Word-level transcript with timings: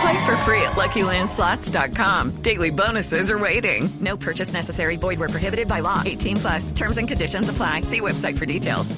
Play 0.00 0.26
for 0.26 0.36
free 0.38 0.62
at 0.62 0.72
LuckyLandSlots.com. 0.72 2.42
Daily 2.42 2.70
bonuses 2.70 3.30
are 3.30 3.38
waiting. 3.38 3.88
No 4.00 4.16
purchase 4.16 4.52
necessary. 4.52 4.96
Void 4.96 5.18
where 5.18 5.28
prohibited 5.28 5.68
by 5.68 5.80
law. 5.80 6.02
18 6.04 6.36
plus. 6.36 6.72
Terms 6.72 6.98
and 6.98 7.08
conditions 7.08 7.48
apply. 7.48 7.82
See 7.82 8.00
website 8.00 8.36
for 8.36 8.46
details. 8.46 8.94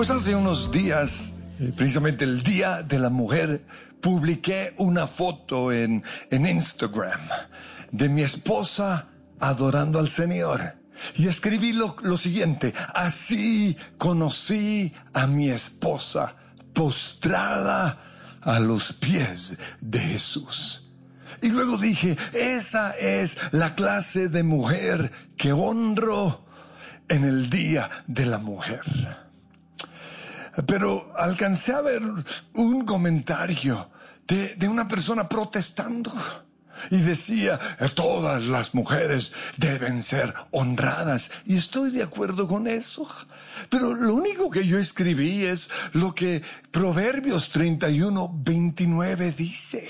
Pues 0.00 0.10
hace 0.10 0.34
unos 0.34 0.72
días, 0.72 1.30
eh, 1.60 1.72
precisamente 1.76 2.24
el 2.24 2.42
Día 2.42 2.82
de 2.82 2.98
la 2.98 3.10
Mujer, 3.10 3.60
publiqué 4.00 4.72
una 4.78 5.06
foto 5.06 5.72
en, 5.72 6.02
en 6.30 6.46
Instagram 6.46 7.20
de 7.92 8.08
mi 8.08 8.22
esposa 8.22 9.08
adorando 9.38 9.98
al 9.98 10.08
Señor. 10.08 10.74
Y 11.16 11.28
escribí 11.28 11.74
lo, 11.74 11.96
lo 12.02 12.16
siguiente, 12.16 12.72
así 12.94 13.76
conocí 13.98 14.94
a 15.12 15.26
mi 15.26 15.50
esposa 15.50 16.34
postrada 16.80 17.98
a 18.40 18.58
los 18.58 18.94
pies 18.94 19.58
de 19.82 19.98
Jesús. 19.98 20.82
Y 21.42 21.50
luego 21.50 21.76
dije, 21.76 22.16
esa 22.32 22.92
es 22.92 23.36
la 23.50 23.74
clase 23.74 24.30
de 24.30 24.42
mujer 24.42 25.12
que 25.36 25.52
honro 25.52 26.46
en 27.06 27.24
el 27.24 27.50
Día 27.50 27.90
de 28.06 28.24
la 28.24 28.38
Mujer. 28.38 28.80
Pero 30.66 31.12
alcancé 31.18 31.74
a 31.74 31.82
ver 31.82 32.00
un 32.54 32.86
comentario 32.86 33.90
de, 34.26 34.54
de 34.54 34.66
una 34.66 34.88
persona 34.88 35.28
protestando 35.28 36.10
y 36.90 36.98
decía, 36.98 37.58
todas 37.94 38.44
las 38.44 38.74
mujeres 38.74 39.32
deben 39.56 40.02
ser 40.02 40.34
honradas. 40.50 41.30
Y 41.44 41.56
estoy 41.56 41.90
de 41.90 42.02
acuerdo 42.02 42.46
con 42.46 42.66
eso. 42.66 43.06
Pero 43.68 43.94
lo 43.94 44.14
único 44.14 44.50
que 44.50 44.66
yo 44.66 44.78
escribí 44.78 45.44
es 45.44 45.70
lo 45.92 46.14
que 46.14 46.42
Proverbios 46.70 47.50
31, 47.50 48.30
29 48.42 49.32
dice. 49.32 49.88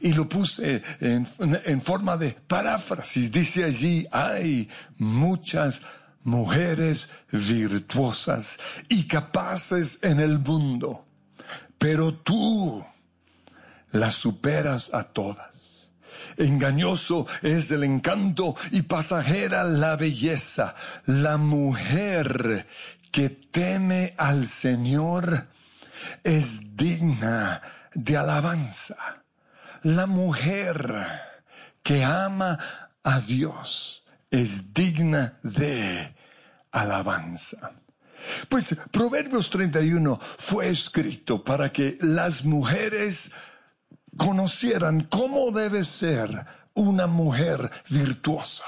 Y 0.00 0.12
lo 0.12 0.28
puse 0.28 0.82
en, 1.00 1.80
forma 1.80 2.16
de 2.16 2.32
paráfrasis. 2.32 3.30
Dice 3.30 3.64
allí, 3.64 4.06
hay 4.10 4.68
muchas 4.98 5.80
mujeres 6.24 7.10
virtuosas 7.30 8.58
y 8.88 9.06
capaces 9.06 9.98
en 10.02 10.20
el 10.20 10.38
mundo, 10.38 11.04
pero 11.78 12.14
tú 12.14 12.84
las 13.92 14.14
superas 14.14 14.92
a 14.92 15.04
todas. 15.04 15.51
Engañoso 16.42 17.26
es 17.40 17.70
el 17.70 17.84
encanto 17.84 18.56
y 18.72 18.82
pasajera 18.82 19.62
la 19.62 19.94
belleza. 19.94 20.74
La 21.06 21.36
mujer 21.36 22.66
que 23.12 23.30
teme 23.30 24.14
al 24.16 24.46
Señor 24.46 25.46
es 26.24 26.76
digna 26.76 27.62
de 27.94 28.16
alabanza. 28.16 29.22
La 29.82 30.06
mujer 30.06 31.20
que 31.84 32.02
ama 32.02 32.58
a 33.04 33.20
Dios 33.20 34.02
es 34.28 34.74
digna 34.74 35.38
de 35.44 36.12
alabanza. 36.72 37.70
Pues 38.48 38.76
Proverbios 38.90 39.48
31 39.50 40.18
fue 40.38 40.70
escrito 40.70 41.44
para 41.44 41.72
que 41.72 41.98
las 42.00 42.44
mujeres 42.44 43.30
conocieran 44.16 45.02
cómo 45.02 45.50
debe 45.50 45.84
ser 45.84 46.46
una 46.74 47.06
mujer 47.06 47.70
virtuosa, 47.88 48.64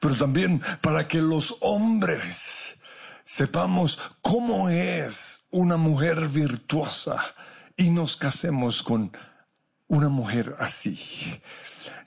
pero 0.00 0.14
también 0.14 0.62
para 0.80 1.08
que 1.08 1.20
los 1.20 1.56
hombres 1.60 2.76
sepamos 3.24 3.98
cómo 4.20 4.68
es 4.68 5.46
una 5.50 5.76
mujer 5.76 6.28
virtuosa 6.28 7.22
y 7.76 7.90
nos 7.90 8.16
casemos 8.16 8.82
con 8.82 9.12
una 9.88 10.08
mujer 10.08 10.56
así. 10.58 11.40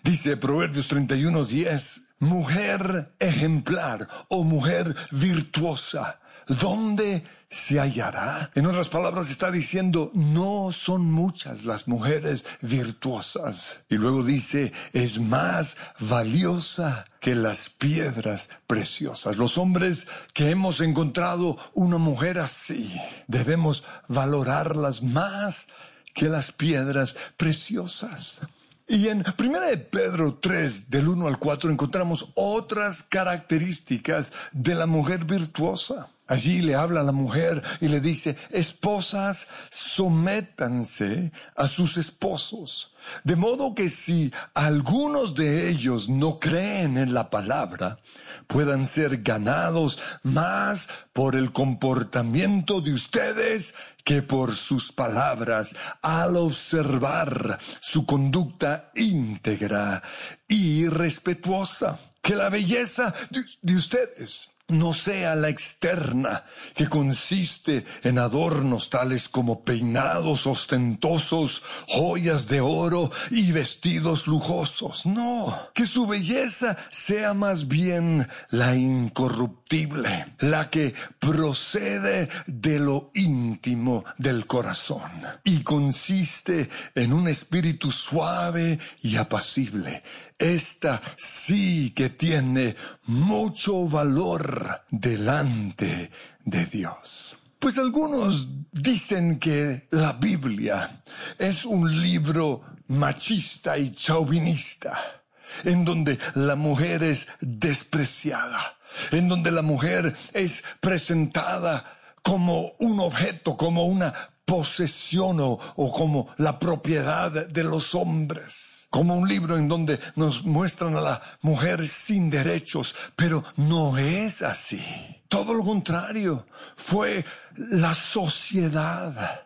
Dice 0.04 0.38
Proverbios 0.38 0.88
31, 0.88 1.46
10, 1.46 2.02
mujer 2.20 3.16
ejemplar 3.20 4.08
o 4.30 4.44
mujer 4.44 4.96
virtuosa, 5.12 6.20
¿dónde 6.48 7.24
se 7.50 7.80
hallará? 7.80 8.52
En 8.56 8.66
otras 8.66 8.90
palabras, 8.90 9.30
está 9.30 9.52
diciendo, 9.52 10.12
no 10.14 10.72
son 10.72 11.12
muchas 11.12 11.66
las 11.66 11.88
mujeres 11.88 12.46
virtuosas. 12.62 13.82
Y 13.90 13.96
luego 13.96 14.24
dice, 14.24 14.74
es 14.94 15.20
más 15.20 15.78
valiosa 16.00 17.06
que 17.20 17.36
las 17.36 17.70
piedras 17.70 18.50
preciosas. 18.68 19.38
Los 19.38 19.58
hombres 19.58 20.08
que 20.34 20.50
hemos 20.50 20.82
encontrado 20.82 21.58
una 21.74 21.98
mujer 21.98 22.40
así, 22.40 22.94
debemos 23.28 23.84
valorarlas 24.08 25.04
más 25.04 25.68
que 26.14 26.30
las 26.30 26.52
piedras 26.52 27.18
preciosas. 27.38 28.42
Y 28.88 29.08
en 29.08 29.24
1 29.38 29.60
de 29.62 29.78
Pedro 29.78 30.36
3, 30.36 30.90
del 30.90 31.08
1 31.08 31.28
al 31.28 31.40
4, 31.40 31.72
encontramos 31.72 32.30
otras 32.36 33.02
características 33.02 34.32
de 34.52 34.76
la 34.76 34.86
mujer 34.86 35.26
virtuosa. 35.26 36.08
Allí 36.28 36.62
le 36.62 36.74
habla 36.74 37.04
la 37.04 37.12
mujer 37.12 37.62
y 37.82 37.88
le 37.88 38.00
dice, 38.00 38.36
esposas, 38.50 39.48
sométanse 39.70 41.32
a 41.56 41.68
sus 41.68 41.98
esposos. 41.98 42.96
De 43.24 43.36
modo 43.36 43.76
que 43.76 43.90
si 43.90 44.34
algunos 44.56 45.36
de 45.36 45.70
ellos 45.70 46.10
no 46.10 46.40
creen 46.40 46.98
en 46.98 47.14
la 47.14 47.30
palabra, 47.30 48.00
puedan 48.48 48.88
ser 48.88 49.22
ganados 49.22 50.00
más 50.24 50.90
por 51.14 51.36
el 51.36 51.52
comportamiento 51.52 52.82
de 52.82 52.94
ustedes 52.94 53.76
que 54.04 54.24
por 54.24 54.56
sus 54.56 54.92
palabras 54.92 55.76
al 56.02 56.38
observar 56.38 57.60
su 57.82 58.08
conducta 58.08 58.90
íntegra 58.96 60.02
y 60.48 60.88
respetuosa. 60.88 62.00
Que 62.24 62.36
la 62.36 62.50
belleza 62.50 63.14
de 63.62 63.76
ustedes 63.76 64.50
no 64.68 64.94
sea 64.94 65.36
la 65.36 65.50
externa, 65.50 66.44
que 66.74 66.90
consiste 66.90 67.86
en 68.04 68.18
adornos 68.18 68.90
tales 68.90 69.30
como 69.30 69.64
peinados 69.64 70.48
ostentosos, 70.48 71.62
joyas 71.88 72.48
de 72.48 72.62
oro 72.62 73.12
y 73.30 73.52
vestidos 73.52 74.26
lujosos. 74.26 75.06
No, 75.06 75.56
que 75.74 75.86
su 75.86 76.08
belleza 76.08 76.78
sea 76.90 77.34
más 77.36 77.68
bien 77.68 78.28
la 78.50 78.76
incorruptible, 78.76 80.34
la 80.40 80.70
que 80.72 80.96
procede 81.20 82.30
de 82.48 82.80
lo 82.80 83.12
íntimo 83.14 84.04
del 84.18 84.48
corazón 84.48 85.12
y 85.44 85.62
consiste 85.62 86.70
en 86.96 87.14
un 87.14 87.28
espíritu 87.28 87.92
suave 87.92 88.80
y 89.02 89.18
apacible 89.18 90.04
esta 90.38 91.02
sí 91.16 91.92
que 91.92 92.10
tiene 92.10 92.76
mucho 93.06 93.88
valor 93.88 94.84
delante 94.90 96.12
de 96.44 96.66
Dios. 96.66 97.38
Pues 97.60 97.78
algunos 97.78 98.48
dicen 98.72 99.40
que 99.40 99.88
la 99.92 100.14
Biblia 100.14 101.04
es 101.40 101.66
un 101.66 102.02
libro 102.02 102.62
machista 102.88 103.78
y 103.78 103.92
chauvinista, 103.92 105.24
en 105.64 105.86
donde 105.86 106.20
la 106.36 106.56
mujer 106.56 107.02
es 107.04 107.28
despreciada, 107.40 108.78
en 109.12 109.28
donde 109.28 109.52
la 109.52 109.62
mujer 109.62 110.16
es 110.34 110.64
presentada 110.80 111.98
como 112.22 112.74
un 112.80 113.00
objeto, 113.00 113.56
como 113.58 113.86
una 113.86 114.14
posesión 114.44 115.40
o, 115.40 115.58
o 115.76 115.92
como 115.92 116.28
la 116.38 116.60
propiedad 116.60 117.48
de 117.48 117.64
los 117.64 117.96
hombres 117.96 118.75
como 118.96 119.18
un 119.18 119.28
libro 119.28 119.58
en 119.58 119.68
donde 119.68 120.00
nos 120.16 120.46
muestran 120.46 120.96
a 120.96 121.02
la 121.02 121.22
mujer 121.42 121.86
sin 121.86 122.30
derechos, 122.30 122.96
pero 123.18 123.44
no 123.58 123.98
es 123.98 124.42
así. 124.42 124.82
Todo 125.28 125.54
lo 125.54 125.66
contrario, 125.66 126.46
fue 126.78 127.26
la 127.58 127.94
sociedad 127.94 129.44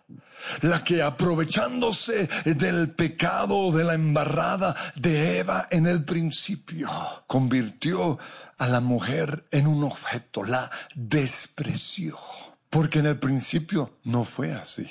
la 0.61 0.83
que 0.83 1.01
aprovechándose 1.01 2.29
del 2.45 2.91
pecado 2.91 3.71
de 3.71 3.83
la 3.85 3.95
embarrada 3.95 4.75
de 4.93 5.39
Eva 5.39 5.67
en 5.71 5.87
el 5.87 6.05
principio, 6.05 6.87
convirtió 7.25 8.19
a 8.59 8.67
la 8.67 8.81
mujer 8.81 9.45
en 9.49 9.65
un 9.65 9.83
objeto, 9.83 10.43
la 10.43 10.69
despreció. 10.93 12.19
Porque 12.69 12.99
en 12.99 13.07
el 13.07 13.17
principio 13.17 13.97
no 14.03 14.25
fue 14.25 14.53
así. 14.53 14.87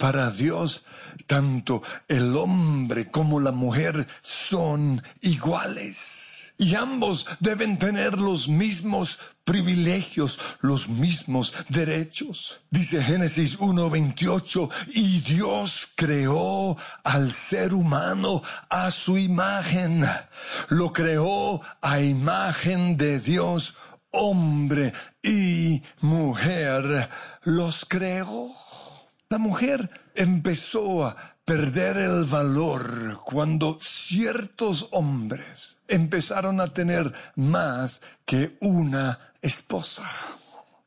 Para 0.00 0.30
Dios, 0.30 0.82
tanto 1.26 1.82
el 2.08 2.34
hombre 2.34 3.10
como 3.10 3.38
la 3.38 3.52
mujer 3.52 4.08
son 4.22 5.02
iguales 5.20 6.30
y 6.60 6.74
ambos 6.74 7.26
deben 7.40 7.78
tener 7.78 8.18
los 8.18 8.46
mismos 8.46 9.18
privilegios, 9.44 10.38
los 10.60 10.90
mismos 10.90 11.54
derechos. 11.70 12.60
Dice 12.70 13.02
Génesis 13.02 13.58
1.28, 13.58 14.68
y 14.88 15.20
Dios 15.20 15.88
creó 15.94 16.76
al 17.02 17.32
ser 17.32 17.72
humano 17.72 18.42
a 18.68 18.90
su 18.90 19.16
imagen. 19.16 20.06
Lo 20.68 20.92
creó 20.92 21.62
a 21.80 22.00
imagen 22.00 22.98
de 22.98 23.20
Dios, 23.20 23.74
hombre 24.10 24.92
y 25.22 25.82
mujer. 26.02 27.08
Los 27.44 27.86
creó. 27.86 28.69
La 29.32 29.38
mujer 29.38 29.88
empezó 30.16 31.06
a 31.06 31.16
perder 31.44 31.98
el 31.98 32.24
valor 32.24 33.20
cuando 33.24 33.78
ciertos 33.80 34.88
hombres 34.90 35.80
empezaron 35.86 36.60
a 36.60 36.72
tener 36.72 37.14
más 37.36 38.02
que 38.24 38.56
una 38.60 39.32
esposa. 39.40 40.02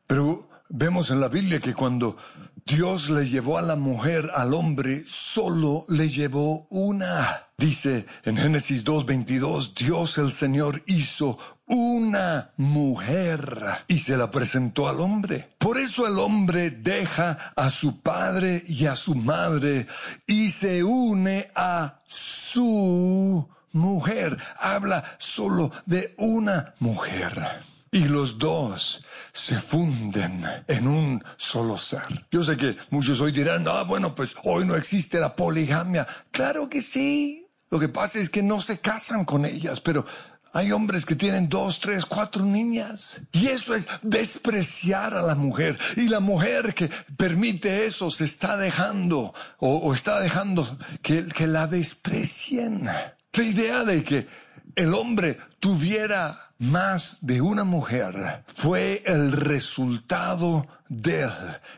Pero 0.05 0.49
vemos 0.67 1.09
en 1.09 1.21
la 1.21 1.29
Biblia 1.29 1.61
que 1.61 1.73
cuando 1.73 2.17
Dios 2.65 3.09
le 3.09 3.29
llevó 3.29 3.57
a 3.57 3.61
la 3.61 3.77
mujer 3.77 4.29
al 4.35 4.53
hombre, 4.53 5.05
solo 5.07 5.85
le 5.87 6.09
llevó 6.09 6.67
una. 6.69 7.47
Dice 7.57 8.05
en 8.25 8.35
Génesis 8.35 8.83
2.22, 8.83 9.73
Dios 9.73 10.17
el 10.17 10.33
Señor 10.33 10.83
hizo 10.85 11.37
una 11.73 12.51
mujer 12.57 13.85
y 13.87 13.97
se 13.97 14.15
la 14.15 14.29
presentó 14.29 14.87
al 14.87 14.99
hombre. 14.99 15.49
Por 15.57 15.77
eso 15.79 16.07
el 16.07 16.19
hombre 16.19 16.69
deja 16.69 17.53
a 17.55 17.69
su 17.69 17.99
padre 18.01 18.63
y 18.67 18.85
a 18.85 18.95
su 18.95 19.15
madre 19.15 19.87
y 20.27 20.51
se 20.51 20.83
une 20.83 21.49
a 21.55 22.01
su 22.07 23.49
mujer. 23.71 24.37
Habla 24.59 25.03
solo 25.17 25.71
de 25.85 26.13
una 26.17 26.73
mujer 26.79 27.63
y 27.91 28.05
los 28.05 28.37
dos 28.39 29.03
se 29.31 29.59
funden 29.59 30.45
en 30.67 30.87
un 30.87 31.23
solo 31.37 31.77
ser. 31.77 32.25
Yo 32.31 32.43
sé 32.43 32.55
que 32.55 32.75
muchos 32.89 33.19
hoy 33.21 33.31
dirán, 33.31 33.65
ah, 33.67 33.83
bueno, 33.83 34.13
pues 34.13 34.35
hoy 34.43 34.65
no 34.65 34.75
existe 34.75 35.19
la 35.19 35.35
poligamia. 35.35 36.07
Claro 36.31 36.69
que 36.69 36.81
sí. 36.81 37.47
Lo 37.69 37.79
que 37.79 37.89
pasa 37.89 38.19
es 38.19 38.29
que 38.29 38.43
no 38.43 38.61
se 38.61 38.79
casan 38.79 39.25
con 39.25 39.45
ellas, 39.45 39.81
pero 39.81 40.05
hay 40.53 40.71
hombres 40.71 41.05
que 41.05 41.15
tienen 41.15 41.49
dos, 41.49 41.79
tres, 41.79 42.05
cuatro 42.05 42.45
niñas. 42.45 43.19
Y 43.31 43.47
eso 43.47 43.73
es 43.73 43.87
despreciar 44.03 45.15
a 45.15 45.23
la 45.23 45.33
mujer. 45.33 45.79
Y 45.97 46.07
la 46.09 46.19
mujer 46.19 46.75
que 46.75 46.91
permite 47.17 47.85
eso 47.85 48.11
se 48.11 48.25
está 48.25 48.55
dejando 48.55 49.33
o, 49.57 49.93
está 49.93 50.19
dejando 50.19 50.77
que, 51.01 51.25
que 51.25 51.47
la 51.47 51.65
desprecien. 51.65 52.85
La 52.85 53.43
idea 53.43 53.83
de 53.83 54.03
que 54.03 54.27
el 54.75 54.93
hombre 54.93 55.39
tuviera 55.59 56.51
más 56.59 57.17
de 57.25 57.41
una 57.41 57.63
mujer 57.63 58.43
fue 58.53 59.01
el 59.05 59.31
resultado 59.31 60.67
del 60.87 61.31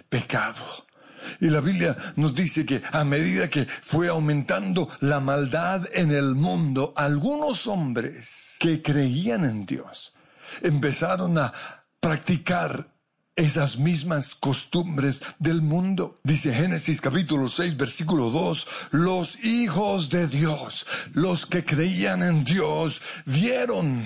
pecado. 0.10 0.85
Y 1.40 1.50
la 1.50 1.62
Biblia 1.62 1.96
nos 2.16 2.34
dice 2.34 2.66
que 2.66 2.82
a 2.92 3.04
medida 3.04 3.50
que 3.50 3.66
fue 3.66 4.08
aumentando 4.08 4.90
la 5.00 5.20
maldad 5.20 5.88
en 5.94 6.12
el 6.12 6.36
mundo, 6.36 6.94
algunos 6.96 7.68
hombres 7.68 8.56
que 8.60 8.82
creían 8.82 9.44
en 9.46 9.66
Dios 9.66 10.14
empezaron 10.62 11.38
a 11.38 11.54
practicar 12.00 12.96
esas 13.36 13.78
mismas 13.78 14.34
costumbres 14.34 15.22
del 15.40 15.62
mundo. 15.62 16.20
Dice 16.24 16.54
Génesis 16.54 17.02
capítulo 17.02 17.50
6 17.50 17.76
versículo 17.76 18.30
2, 18.30 18.68
los 18.92 19.44
hijos 19.44 20.10
de 20.10 20.28
Dios, 20.28 20.86
los 21.14 21.46
que 21.46 21.66
creían 21.66 22.24
en 22.24 22.46
Dios, 22.46 23.02
vieron 23.26 24.04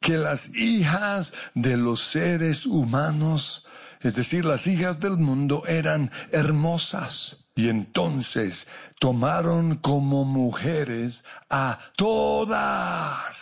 que 0.00 0.16
las 0.16 0.54
hijas 0.54 1.34
de 1.54 1.76
los 1.76 2.00
seres 2.00 2.64
humanos, 2.64 3.65
es 4.06 4.14
decir, 4.14 4.44
las 4.44 4.66
hijas 4.66 5.00
del 5.00 5.16
mundo, 5.16 5.64
eran 5.66 6.10
hermosas. 6.30 7.48
Y 7.54 7.70
entonces 7.70 8.66
tomaron 9.00 9.76
como 9.76 10.24
mujeres 10.24 11.24
a 11.48 11.78
todas 11.96 13.32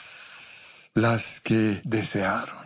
las 0.95 1.41
que 1.41 1.83
desearon. 1.85 2.65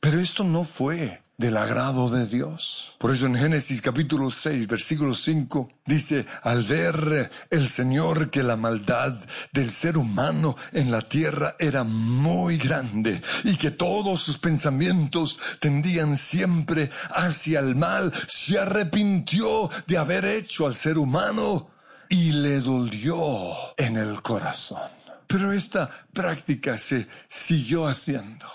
Pero 0.00 0.20
esto 0.20 0.44
no 0.44 0.64
fue 0.64 1.21
del 1.36 1.56
agrado 1.56 2.08
de 2.08 2.26
Dios. 2.26 2.94
Por 2.98 3.10
eso 3.10 3.26
en 3.26 3.34
Génesis 3.34 3.82
capítulo 3.82 4.30
6, 4.30 4.66
versículo 4.66 5.14
5 5.14 5.68
dice, 5.86 6.26
al 6.42 6.62
ver 6.62 7.30
el 7.50 7.68
Señor 7.68 8.30
que 8.30 8.42
la 8.42 8.56
maldad 8.56 9.18
del 9.52 9.70
ser 9.70 9.96
humano 9.96 10.56
en 10.72 10.90
la 10.90 11.02
tierra 11.02 11.56
era 11.58 11.84
muy 11.84 12.58
grande 12.58 13.22
y 13.44 13.56
que 13.56 13.70
todos 13.70 14.22
sus 14.22 14.38
pensamientos 14.38 15.40
tendían 15.58 16.16
siempre 16.16 16.90
hacia 17.10 17.60
el 17.60 17.74
mal, 17.74 18.12
se 18.28 18.58
arrepintió 18.58 19.70
de 19.86 19.98
haber 19.98 20.24
hecho 20.24 20.66
al 20.66 20.74
ser 20.74 20.98
humano 20.98 21.70
y 22.08 22.30
le 22.32 22.60
dolió 22.60 23.52
en 23.76 23.96
el 23.96 24.22
corazón. 24.22 24.90
Pero 25.26 25.50
esta 25.50 25.90
práctica 26.12 26.76
se 26.76 27.08
siguió 27.28 27.88
haciendo. 27.88 28.46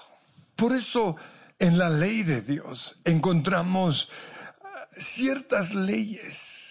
Por 0.55 0.73
eso 0.73 1.15
en 1.59 1.77
la 1.77 1.89
ley 1.89 2.23
de 2.23 2.41
Dios 2.41 2.99
encontramos 3.03 4.09
ah, 4.63 4.87
ciertas 4.91 5.73
leyes 5.73 6.67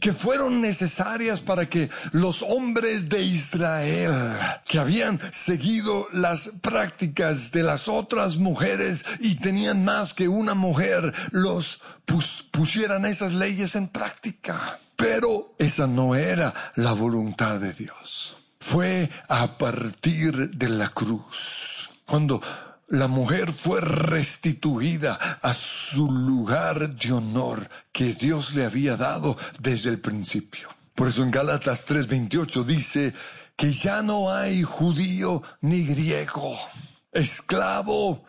que 0.00 0.12
fueron 0.12 0.60
necesarias 0.60 1.40
para 1.40 1.68
que 1.68 1.90
los 2.12 2.42
hombres 2.42 3.08
de 3.08 3.22
Israel, 3.22 4.36
que 4.64 4.78
habían 4.78 5.20
seguido 5.32 6.08
las 6.12 6.50
prácticas 6.60 7.52
de 7.52 7.62
las 7.62 7.88
otras 7.88 8.36
mujeres 8.36 9.04
y 9.20 9.36
tenían 9.36 9.84
más 9.84 10.14
que 10.14 10.28
una 10.28 10.54
mujer, 10.54 11.12
los 11.30 11.80
pusieran 12.50 13.06
esas 13.06 13.32
leyes 13.32 13.76
en 13.76 13.88
práctica. 13.88 14.78
Pero 14.96 15.54
esa 15.58 15.86
no 15.86 16.14
era 16.14 16.72
la 16.76 16.92
voluntad 16.92 17.58
de 17.60 17.72
Dios. 17.72 18.36
Fue 18.60 19.10
a 19.28 19.58
partir 19.58 20.50
de 20.50 20.68
la 20.68 20.88
cruz. 20.88 21.90
Cuando 22.06 22.40
la 22.92 23.08
mujer 23.08 23.52
fue 23.52 23.80
restituida 23.80 25.14
a 25.40 25.54
su 25.54 26.10
lugar 26.10 26.94
de 26.94 27.12
honor 27.12 27.66
que 27.90 28.12
Dios 28.12 28.54
le 28.54 28.66
había 28.66 28.98
dado 28.98 29.38
desde 29.58 29.88
el 29.88 29.98
principio. 29.98 30.68
Por 30.94 31.08
eso 31.08 31.22
en 31.22 31.30
Gálatas 31.30 31.86
3:28 31.86 32.64
dice 32.64 33.14
que 33.56 33.72
ya 33.72 34.02
no 34.02 34.30
hay 34.30 34.62
judío 34.62 35.42
ni 35.62 35.86
griego, 35.86 36.54
esclavo 37.10 38.24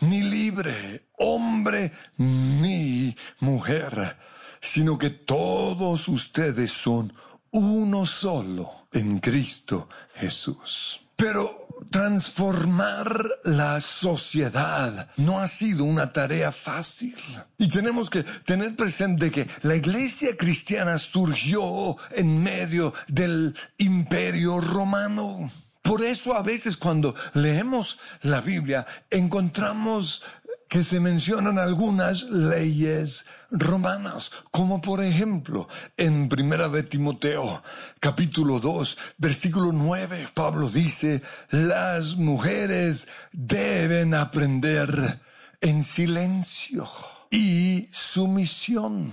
ni 0.00 0.22
libre, 0.22 1.06
hombre 1.16 1.92
ni 2.16 3.16
mujer, 3.38 4.16
sino 4.60 4.98
que 4.98 5.10
todos 5.10 6.08
ustedes 6.08 6.72
son 6.72 7.12
uno 7.52 8.04
solo 8.04 8.88
en 8.90 9.20
Cristo 9.20 9.88
Jesús. 10.16 11.02
Pero 11.14 11.67
transformar 11.90 13.28
la 13.44 13.80
sociedad 13.80 15.08
no 15.16 15.40
ha 15.40 15.48
sido 15.48 15.84
una 15.84 16.12
tarea 16.12 16.52
fácil. 16.52 17.14
Y 17.58 17.68
tenemos 17.68 18.10
que 18.10 18.22
tener 18.22 18.76
presente 18.76 19.30
que 19.30 19.48
la 19.62 19.76
iglesia 19.76 20.36
cristiana 20.36 20.98
surgió 20.98 21.96
en 22.10 22.42
medio 22.42 22.94
del 23.08 23.56
imperio 23.78 24.60
romano. 24.60 25.50
Por 25.82 26.02
eso 26.02 26.34
a 26.34 26.42
veces 26.42 26.76
cuando 26.76 27.14
leemos 27.32 27.98
la 28.22 28.40
Biblia 28.40 28.86
encontramos 29.10 30.22
que 30.68 30.84
se 30.84 31.00
mencionan 31.00 31.58
algunas 31.58 32.24
leyes 32.24 33.24
romanas, 33.50 34.30
como 34.50 34.80
por 34.80 35.02
ejemplo 35.02 35.68
en 35.96 36.28
Primera 36.28 36.68
de 36.68 36.82
Timoteo, 36.82 37.62
capítulo 38.00 38.60
2, 38.60 38.98
versículo 39.16 39.72
9, 39.72 40.28
Pablo 40.34 40.68
dice, 40.68 41.22
las 41.50 42.16
mujeres 42.16 43.08
deben 43.32 44.14
aprender 44.14 45.20
en 45.60 45.82
silencio 45.82 46.88
y 47.30 47.88
sumisión. 47.92 49.12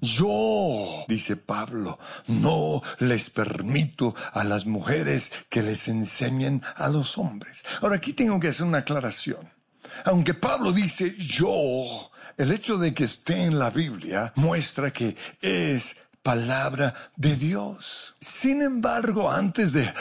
Yo, 0.00 1.04
dice 1.08 1.36
Pablo, 1.36 1.98
no 2.26 2.82
les 2.98 3.30
permito 3.30 4.14
a 4.32 4.44
las 4.44 4.66
mujeres 4.66 5.32
que 5.48 5.62
les 5.62 5.88
enseñen 5.88 6.62
a 6.76 6.88
los 6.88 7.16
hombres. 7.16 7.64
Ahora 7.80 7.96
aquí 7.96 8.12
tengo 8.12 8.38
que 8.38 8.48
hacer 8.48 8.66
una 8.66 8.78
aclaración. 8.78 9.48
Aunque 10.04 10.34
Pablo 10.34 10.72
dice 10.72 11.16
yo, 11.16 12.10
el 12.36 12.52
hecho 12.52 12.78
de 12.78 12.94
que 12.94 13.04
esté 13.04 13.44
en 13.44 13.58
la 13.58 13.70
Biblia 13.70 14.32
muestra 14.36 14.92
que 14.92 15.16
es 15.40 15.96
palabra 16.22 16.94
de 17.16 17.36
Dios. 17.36 18.14
Sin 18.20 18.62
embargo, 18.62 19.30
antes 19.30 19.72
de 19.72 19.92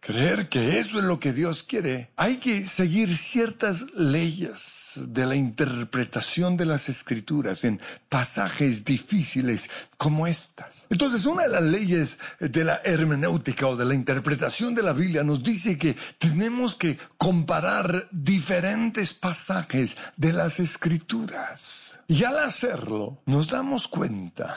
creer 0.00 0.48
que 0.48 0.78
eso 0.78 0.98
es 0.98 1.04
lo 1.04 1.20
que 1.20 1.32
Dios 1.32 1.62
quiere, 1.62 2.10
hay 2.16 2.38
que 2.38 2.66
seguir 2.66 3.16
ciertas 3.16 3.86
leyes 3.94 4.87
de 4.98 5.26
la 5.26 5.36
interpretación 5.36 6.56
de 6.56 6.66
las 6.66 6.88
escrituras 6.88 7.64
en 7.64 7.80
pasajes 8.08 8.84
difíciles 8.84 9.70
como 9.96 10.26
estas. 10.26 10.86
Entonces, 10.90 11.26
una 11.26 11.44
de 11.44 11.48
las 11.48 11.62
leyes 11.62 12.18
de 12.40 12.64
la 12.64 12.80
hermenéutica 12.84 13.66
o 13.66 13.76
de 13.76 13.84
la 13.84 13.94
interpretación 13.94 14.74
de 14.74 14.82
la 14.82 14.92
Biblia 14.92 15.24
nos 15.24 15.42
dice 15.42 15.78
que 15.78 15.96
tenemos 16.18 16.76
que 16.76 16.98
comparar 17.16 18.08
diferentes 18.10 19.14
pasajes 19.14 19.96
de 20.16 20.32
las 20.32 20.60
escrituras. 20.60 21.98
Y 22.08 22.24
al 22.24 22.38
hacerlo, 22.38 23.22
nos 23.26 23.48
damos 23.48 23.88
cuenta 23.88 24.56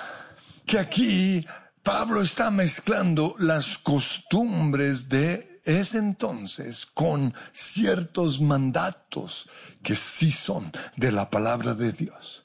que 0.66 0.80
aquí 0.80 1.46
Pablo 1.84 2.22
está 2.22 2.52
mezclando 2.52 3.36
las 3.40 3.78
costumbres 3.78 5.10
de 5.10 5.52
es 5.64 5.96
entonces 5.96 6.86
con 6.86 7.34
ciertos 7.54 8.42
mandatos 8.42 9.48
que 9.84 9.96
sí 9.96 10.32
son 10.32 10.72
de 10.96 11.12
la 11.12 11.30
palabra 11.30 11.74
de 11.74 11.92
Dios. 11.92 12.44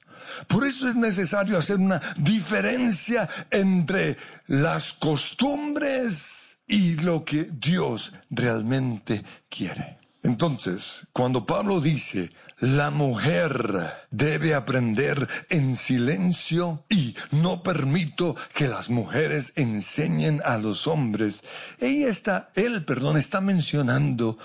Por 0.48 0.66
eso 0.66 0.88
es 0.88 0.96
necesario 0.96 1.58
hacer 1.58 1.76
una 1.76 2.00
diferencia 2.16 3.28
entre 3.50 4.16
las 4.46 4.92
costumbres 4.92 6.58
y 6.66 6.96
lo 6.96 7.24
que 7.24 7.44
Dios 7.44 8.12
realmente 8.30 9.24
quiere. 9.48 9.98
Entonces, 10.22 11.06
cuando 11.12 11.46
Pablo 11.46 11.80
dice, 11.80 12.32
la 12.58 12.90
mujer 12.90 13.92
debe 14.10 14.54
aprender 14.54 15.28
en 15.50 15.76
silencio 15.76 16.84
y 16.88 17.14
no 17.30 17.62
permito 17.62 18.34
que 18.52 18.66
las 18.66 18.90
mujeres 18.90 19.52
enseñen 19.54 20.42
a 20.44 20.58
los 20.58 20.88
hombres, 20.88 21.44
ella 21.78 22.08
está, 22.08 22.50
él, 22.56 22.84
perdón, 22.84 23.18
está 23.18 23.40
mencionando 23.40 24.36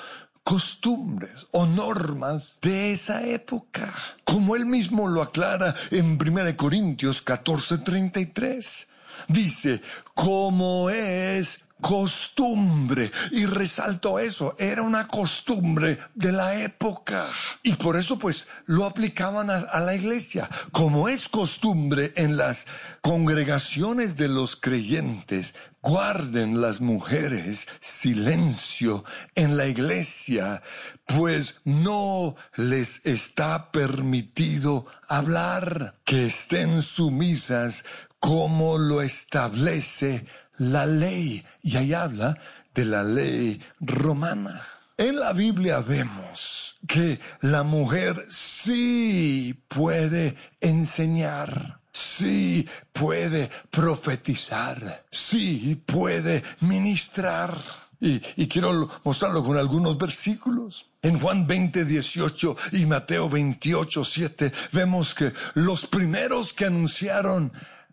costumbres 0.51 1.47
o 1.51 1.65
normas 1.65 2.57
de 2.61 2.91
esa 2.91 3.25
época, 3.25 3.87
como 4.25 4.57
él 4.57 4.65
mismo 4.65 5.07
lo 5.07 5.21
aclara 5.21 5.73
en 5.91 6.19
1 6.21 6.57
Corintios 6.57 7.23
14:33. 7.23 8.87
Dice, 9.29 9.81
como 10.13 10.89
es 10.89 11.61
costumbre. 11.81 13.11
Y 13.31 13.45
resalto 13.45 14.19
eso, 14.19 14.55
era 14.57 14.83
una 14.83 15.07
costumbre 15.07 15.99
de 16.13 16.31
la 16.31 16.61
época. 16.63 17.25
Y 17.63 17.73
por 17.73 17.97
eso 17.97 18.17
pues 18.17 18.47
lo 18.65 18.85
aplicaban 18.85 19.49
a, 19.49 19.79
la 19.79 19.95
iglesia. 19.95 20.49
Como 20.71 21.09
es 21.09 21.27
costumbre 21.27 22.13
en 22.15 22.37
las 22.37 22.65
congregaciones 23.01 24.15
de 24.15 24.27
los 24.27 24.55
creyentes, 24.55 25.55
guarden 25.81 26.61
las 26.61 26.79
mujeres 26.79 27.67
silencio 27.79 29.03
en 29.33 29.57
la 29.57 29.65
iglesia, 29.65 30.61
pues 31.05 31.61
no 31.65 32.35
les 32.55 33.03
está 33.05 33.71
permitido 33.71 34.85
hablar, 35.07 35.95
que 36.05 36.27
estén 36.27 36.83
sumisas 36.83 37.83
como 38.19 38.77
lo 38.77 39.01
establece 39.01 40.27
la 40.61 40.85
ley. 40.85 41.43
Y 41.63 41.77
ahí 41.77 41.93
habla 41.93 42.37
de 42.73 42.85
la 42.85 43.03
ley 43.03 43.59
romana. 43.79 44.61
En 44.97 45.19
la 45.19 45.33
Biblia 45.33 45.81
vemos 45.81 46.77
que 46.87 47.19
la 47.41 47.63
mujer 47.63 48.27
sí 48.29 49.59
puede 49.67 50.35
enseñar, 50.59 51.79
sí 51.91 52.67
puede 52.93 53.49
profetizar, 53.71 55.03
sí 55.09 55.81
puede 55.83 56.43
ministrar. 56.59 57.57
Y, 57.99 58.19
quiero 58.47 58.89
mostrarlo 59.03 59.43
con 59.43 59.57
algunos 59.57 59.97
versículos. 59.97 60.87
En 61.03 61.19
Juan 61.19 61.47
20, 61.47 61.85
18 61.85 62.55
y 62.73 62.85
Mateo 62.85 63.29
28, 63.29 64.05
7 64.05 64.51
vemos 64.71 65.15
que 65.15 65.33
los 65.55 65.87
primeros 65.87 66.53
que 66.53 66.65
anunciaron 66.65 67.51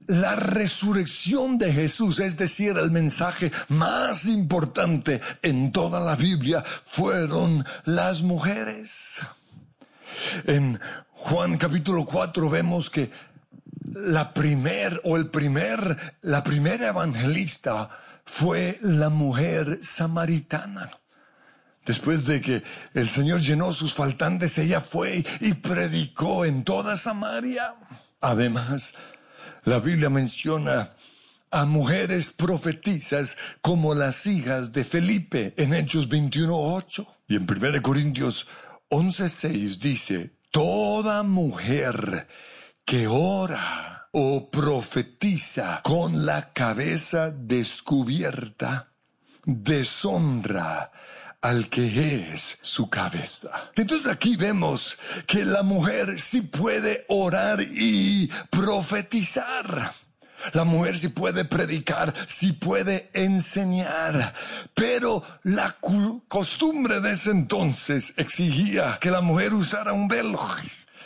la 0.09 0.35
resurrección 0.35 1.59
de 1.59 1.73
Jesús, 1.73 2.19
es 2.19 2.37
decir, 2.37 2.77
el 2.79 2.91
mensaje 2.91 3.53
más 3.69 4.25
importante 4.27 5.21
en 5.43 5.71
toda 5.71 6.01
la 6.01 6.17
Biblia, 6.17 6.65
fueron 6.83 7.65
las 7.85 8.23
mujeres. 8.23 9.21
En 10.45 10.81
Juan 11.11 11.59
capítulo 11.59 12.05
4 12.05 12.49
vemos 12.49 12.91
que 12.91 13.11
la 13.93 14.33
primer 14.33 15.01
o 15.05 15.17
el 15.17 15.29
primer, 15.29 16.17
la 16.23 16.43
primera 16.43 16.89
evangelista 16.89 17.91
fue 18.25 18.79
la 18.83 19.11
mujer 19.11 19.81
samaritana. 19.83 20.91
Después 21.85 22.27
de 22.27 22.41
que 22.41 22.63
el 22.95 23.09
Señor 23.09 23.41
llenó 23.41 23.73
sus 23.73 23.95
faltantes, 23.95 24.57
ella 24.59 24.81
fue 24.81 25.25
y 25.41 25.55
predicó 25.55 26.45
en 26.45 26.65
toda 26.65 26.97
Samaria. 26.97 27.75
Además, 28.21 28.95
la 29.65 29.81
Biblia 29.81 30.11
menciona 30.11 30.91
a 31.51 31.65
mujeres 31.65 32.33
profetizas 32.33 33.37
como 33.63 33.95
las 33.95 34.27
hijas 34.27 34.73
de 34.73 34.85
Felipe 34.85 35.55
en 35.57 35.75
Hechos 35.75 36.09
21.8. 36.09 37.07
Y 37.29 37.37
en 37.37 37.47
1 37.51 37.83
Corintios 37.83 38.47
11.6 38.91 39.79
dice, 39.79 40.31
toda 40.51 41.23
mujer 41.23 42.29
que 42.85 43.07
ora 43.07 44.09
o 44.13 44.51
profetiza 44.51 45.81
con 45.83 46.25
la 46.25 46.53
cabeza 46.53 47.31
descubierta 47.31 48.89
deshonra 49.45 50.91
al 51.41 51.69
que 51.69 52.33
es 52.33 52.59
su 52.63 52.91
cabeza. 52.91 53.71
Entonces 53.77 54.11
aquí 54.11 54.37
vemos 54.37 54.99
que 55.27 55.45
la 55.45 55.63
mujer 55.63 56.21
sí 56.21 56.43
puede 56.43 57.05
orar 57.09 57.61
y 57.63 58.31
profetizar. 58.51 59.93
La 60.53 60.65
mujer 60.65 60.97
sí 60.97 61.09
puede 61.09 61.45
predicar, 61.45 62.15
sí 62.27 62.53
puede 62.53 63.11
enseñar, 63.13 64.35
pero 64.73 65.25
la 65.43 65.77
costumbre 66.29 67.01
de 67.01 67.13
ese 67.13 67.33
entonces 67.33 68.15
exigía 68.17 68.99
que 69.01 69.11
la 69.11 69.21
mujer 69.21 69.53
usara 69.53 69.93
un 69.93 70.07
velo. 70.07 70.41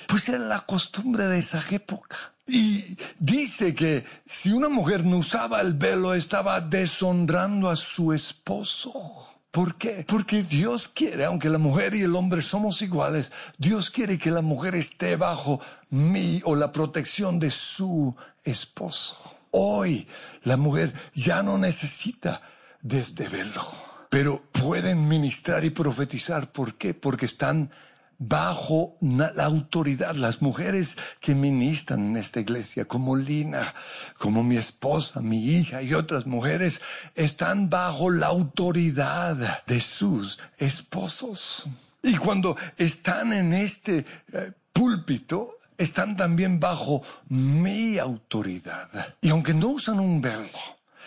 Pues 0.07 0.29
era 0.29 0.39
la 0.39 0.61
costumbre 0.61 1.29
de 1.29 1.39
esa 1.39 1.65
época. 1.71 2.17
Y 2.47 2.99
dice 3.19 3.75
que 3.75 4.05
si 4.27 4.53
una 4.53 4.69
mujer 4.69 5.05
no 5.05 5.19
usaba 5.19 5.61
el 5.61 5.73
velo 5.75 6.13
estaba 6.13 6.61
deshonrando 6.61 7.71
a 7.71 7.77
su 7.77 8.13
esposo. 8.13 9.32
¿Por 9.53 9.77
qué? 9.77 10.07
Porque 10.09 10.43
Dios 10.43 10.89
quiere, 10.89 11.27
aunque 11.27 11.51
la 11.51 11.59
mujer 11.59 11.95
y 11.95 12.01
el 12.01 12.17
hombre 12.17 12.41
somos 12.41 12.81
iguales, 12.81 13.33
Dios 13.59 13.91
quiere 13.91 14.19
que 14.19 14.31
la 14.31 14.41
mujer 14.41 14.75
esté 14.75 15.17
bajo 15.17 15.61
mí 15.91 16.41
o 16.45 16.57
la 16.57 16.73
protección 16.73 17.39
de 17.39 17.51
su 17.51 18.17
esposo. 18.45 19.19
Hoy 19.51 20.09
la 20.45 20.57
mujer 20.57 20.95
ya 21.13 21.43
no 21.43 21.59
necesita 21.59 22.41
de 22.81 23.01
este 23.01 23.29
velo, 23.29 23.63
pero 24.09 24.43
pueden 24.53 25.07
ministrar 25.07 25.67
y 25.67 25.71
profetizar. 25.71 26.51
¿Por 26.51 26.77
qué? 26.77 26.95
Porque 26.95 27.27
están 27.27 27.71
bajo 28.29 28.97
la 29.01 29.45
autoridad. 29.45 30.15
Las 30.15 30.43
mujeres 30.43 30.97
que 31.21 31.35
ministran 31.35 32.01
en 32.01 32.17
esta 32.17 32.41
iglesia, 32.41 32.85
como 32.85 33.17
Lina, 33.17 33.75
como 34.19 34.43
mi 34.43 34.57
esposa, 34.57 35.21
mi 35.21 35.45
hija 35.45 35.83
y 35.83 35.95
otras 35.95 36.27
mujeres, 36.27 36.83
están 37.15 37.69
bajo 37.69 38.11
la 38.11 38.29
autoridad 38.29 39.63
de 39.67 39.81
sus 39.81 40.39
esposos. 40.59 41.67
Y 42.03 42.17
cuando 42.17 42.57
están 42.77 43.33
en 43.33 43.53
este 43.53 44.05
eh, 44.33 44.53
púlpito, 44.73 45.59
están 45.79 46.17
también 46.17 46.61
bajo 46.61 47.03
mi 47.29 47.99
autoridad. 47.99 48.89
Y 49.21 49.31
aunque 49.31 49.55
no 49.55 49.69
usan 49.69 50.01
un 50.01 50.21
velo, 50.21 50.49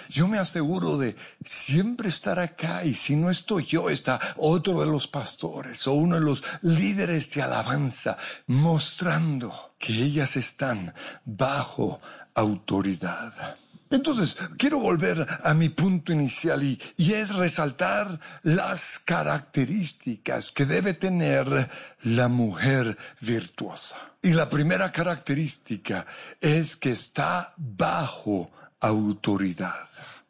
yo 0.10 0.28
me 0.28 0.38
aseguro 0.38 0.98
de 0.98 1.16
siempre 1.44 2.10
estar 2.10 2.40
acá 2.40 2.86
y 2.86 2.94
si 2.94 3.16
no 3.16 3.30
estoy 3.30 3.66
yo, 3.66 3.90
está 3.90 4.20
otro 4.38 4.82
de 4.82 4.88
los 4.88 5.08
pastores 5.08 5.88
o 5.88 5.94
uno 5.94 6.16
de 6.16 6.22
los 6.22 6.44
líderes 6.62 7.34
de 7.34 7.42
alabanza 7.42 8.18
mostrando 8.48 9.76
que 9.80 9.94
ellas 9.94 10.36
están 10.38 10.94
bajo 11.24 12.00
autoridad. 12.34 13.58
Entonces, 13.92 14.36
quiero 14.58 14.80
volver 14.80 15.26
a 15.44 15.54
mi 15.54 15.70
punto 15.70 16.12
inicial 16.12 16.64
y, 16.64 16.82
y, 16.98 17.14
es 17.14 17.36
resaltar 17.36 18.20
las 18.42 19.00
características 19.00 20.52
que 20.52 20.66
debe 20.66 20.96
tener 20.96 21.70
la 22.02 22.28
mujer 22.28 22.98
virtuosa. 23.22 23.96
Y 24.24 24.34
la 24.34 24.50
primera 24.50 24.92
característica 24.92 26.08
es 26.42 26.76
que 26.76 26.92
está 26.92 27.54
bajo 27.58 28.52
autoridad. 28.86 29.88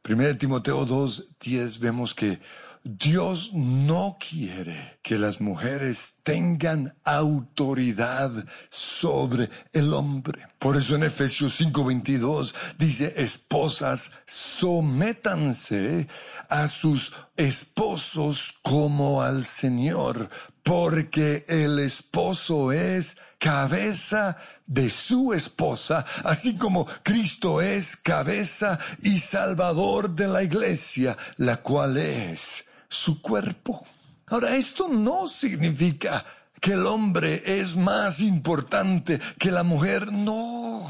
1 0.07 0.37
Timoteo 0.37 0.85
2.10 0.85 1.79
vemos 1.79 2.13
que 2.13 2.39
Dios 2.87 3.49
no 3.53 4.17
quiere 4.19 4.99
que 5.01 5.17
las 5.17 5.41
mujeres 5.41 6.17
tengan 6.21 6.95
autoridad 7.03 8.31
sobre 8.69 9.49
el 9.73 9.91
hombre. 9.91 10.47
Por 10.59 10.77
eso 10.77 10.95
en 10.95 11.03
Efesios 11.03 11.59
5:22 11.59 12.53
dice, 12.77 13.13
esposas, 13.17 14.11
sométanse 14.27 16.07
a 16.47 16.67
sus 16.67 17.11
esposos 17.35 18.53
como 18.61 19.23
al 19.23 19.45
Señor, 19.45 20.29
porque 20.61 21.45
el 21.47 21.79
esposo 21.79 22.71
es 22.71 23.17
cabeza 23.39 24.37
de 24.65 24.89
su 24.89 25.33
esposa, 25.33 26.05
así 26.23 26.57
como 26.57 26.85
Cristo 27.03 27.61
es 27.61 27.97
cabeza 27.97 28.79
y 29.01 29.17
salvador 29.17 30.09
de 30.09 30.27
la 30.27 30.43
iglesia, 30.43 31.17
la 31.37 31.57
cual 31.57 31.97
es 31.97 32.65
su 32.89 33.21
cuerpo. 33.21 33.85
Ahora, 34.27 34.55
esto 34.55 34.87
no 34.87 35.27
significa 35.27 36.25
que 36.59 36.73
el 36.73 36.87
hombre 36.87 37.43
es 37.45 37.75
más 37.75 38.19
importante 38.21 39.19
que 39.37 39.51
la 39.51 39.63
mujer, 39.63 40.11
no. 40.11 40.89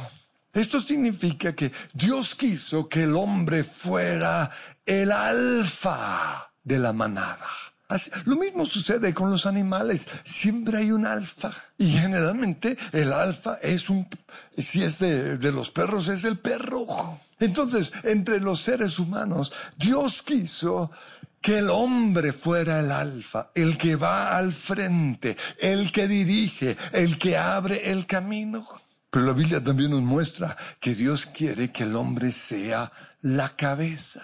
Esto 0.53 0.79
significa 0.79 1.53
que 1.53 1.73
Dios 1.93 2.33
quiso 2.33 2.87
que 2.87 3.03
el 3.03 3.15
hombre 3.17 3.65
fuera 3.65 4.51
el 4.85 5.11
alfa 5.11 6.49
de 6.63 6.79
la 6.79 6.93
manada. 6.93 7.49
Lo 8.25 8.35
mismo 8.35 8.65
sucede 8.65 9.13
con 9.13 9.29
los 9.29 9.45
animales. 9.45 10.07
Siempre 10.23 10.79
hay 10.79 10.91
un 10.91 11.05
alfa. 11.05 11.51
Y 11.77 11.91
generalmente 11.91 12.77
el 12.91 13.13
alfa 13.13 13.59
es 13.61 13.89
un, 13.89 14.07
si 14.57 14.83
es 14.83 14.99
de, 14.99 15.37
de 15.37 15.51
los 15.51 15.71
perros, 15.71 16.07
es 16.07 16.23
el 16.23 16.37
perro. 16.37 17.19
Entonces, 17.39 17.91
entre 18.03 18.39
los 18.39 18.61
seres 18.61 18.97
humanos, 18.97 19.51
Dios 19.77 20.23
quiso 20.23 20.91
que 21.41 21.59
el 21.59 21.69
hombre 21.69 22.33
fuera 22.33 22.79
el 22.79 22.91
alfa, 22.91 23.51
el 23.53 23.77
que 23.77 23.95
va 23.95 24.35
al 24.35 24.51
frente, 24.51 25.37
el 25.59 25.91
que 25.91 26.07
dirige, 26.07 26.75
el 26.91 27.19
que 27.19 27.37
abre 27.37 27.91
el 27.91 28.07
camino. 28.07 28.65
Pero 29.11 29.27
la 29.27 29.33
Biblia 29.33 29.63
también 29.63 29.91
nos 29.91 30.01
muestra 30.01 30.57
que 30.79 30.95
Dios 30.95 31.27
quiere 31.27 31.71
que 31.71 31.83
el 31.83 31.95
hombre 31.95 32.31
sea 32.31 32.91
la 33.21 33.49
cabeza, 33.49 34.23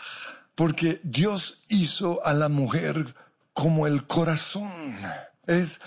porque 0.56 1.00
Dios 1.04 1.64
hizo 1.70 2.26
a 2.26 2.34
la 2.34 2.50
mujer 2.50 3.14
como 3.54 3.88
el 3.88 4.08
corazón, 4.08 4.98
es 5.48 5.80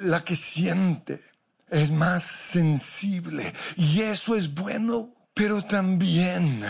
la 0.00 0.24
que 0.24 0.36
siente, 0.36 1.22
es 1.70 1.90
más 1.90 2.24
sensible, 2.24 3.54
y 3.76 4.02
eso 4.02 4.34
es 4.34 4.54
bueno, 4.54 5.14
pero 5.34 5.62
también 5.62 6.64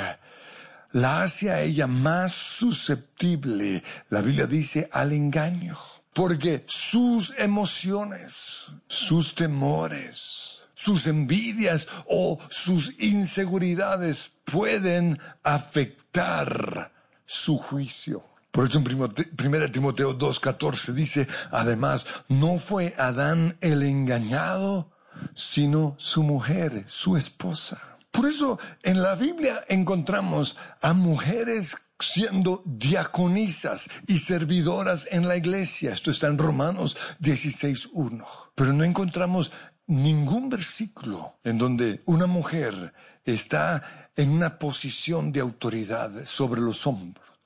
la 0.93 1.23
hace 1.23 1.51
a 1.51 1.61
ella 1.61 1.87
más 1.87 2.33
susceptible, 2.33 3.83
la 4.11 4.21
Biblia 4.21 4.47
dice, 4.47 4.89
al 4.93 5.13
engaño. 5.13 5.77
Porque 6.13 6.65
sus 6.69 7.35
emociones, 7.37 8.67
sus 8.87 9.35
temores, 9.35 10.63
sus 10.75 11.09
envidias 11.09 11.89
o 12.07 12.39
sus 12.49 12.95
inseguridades 13.01 14.33
pueden 14.45 15.19
afectar 15.43 16.93
su 17.27 17.59
juicio. 17.59 18.25
Por 18.55 18.69
eso 18.69 18.79
en 18.79 18.87
1 18.87 19.73
Timoteo 19.73 20.17
2.14 20.17 20.93
dice, 20.93 21.27
además, 21.51 22.07
no 22.29 22.59
fue 22.59 22.95
Adán 22.97 23.57
el 23.61 23.83
engañado, 23.83 24.93
sino 25.35 25.97
su 25.99 26.23
mujer, 26.23 26.85
su 26.87 27.17
esposa. 27.17 27.99
Por 28.13 28.27
eso 28.27 28.61
en 28.85 29.03
la 29.03 29.17
Biblia 29.17 29.65
encontramos 29.69 30.57
a 30.81 30.93
mujeres 30.93 31.79
siendo 31.99 32.63
diaconisas 32.65 33.91
y 34.07 34.19
servidoras 34.19 35.09
en 35.11 35.27
la 35.27 35.37
iglesia. 35.37 35.93
Esto 35.93 36.13
está 36.13 36.29
en 36.29 36.39
Romanos 36.39 36.97
16.1. 37.21 38.25
Pero 38.55 38.73
no 38.73 38.85
encontramos 38.85 39.51
ningún 39.89 40.49
versículo 40.49 41.39
en 41.43 41.59
donde 41.59 42.03
una 42.05 42.29
mujer 42.29 42.95
está 43.25 44.11
en 44.15 44.31
una 44.31 44.61
posición 44.61 45.33
de 45.33 45.41
autoridad 45.41 46.25
sobre 46.25 46.61
los 46.61 46.87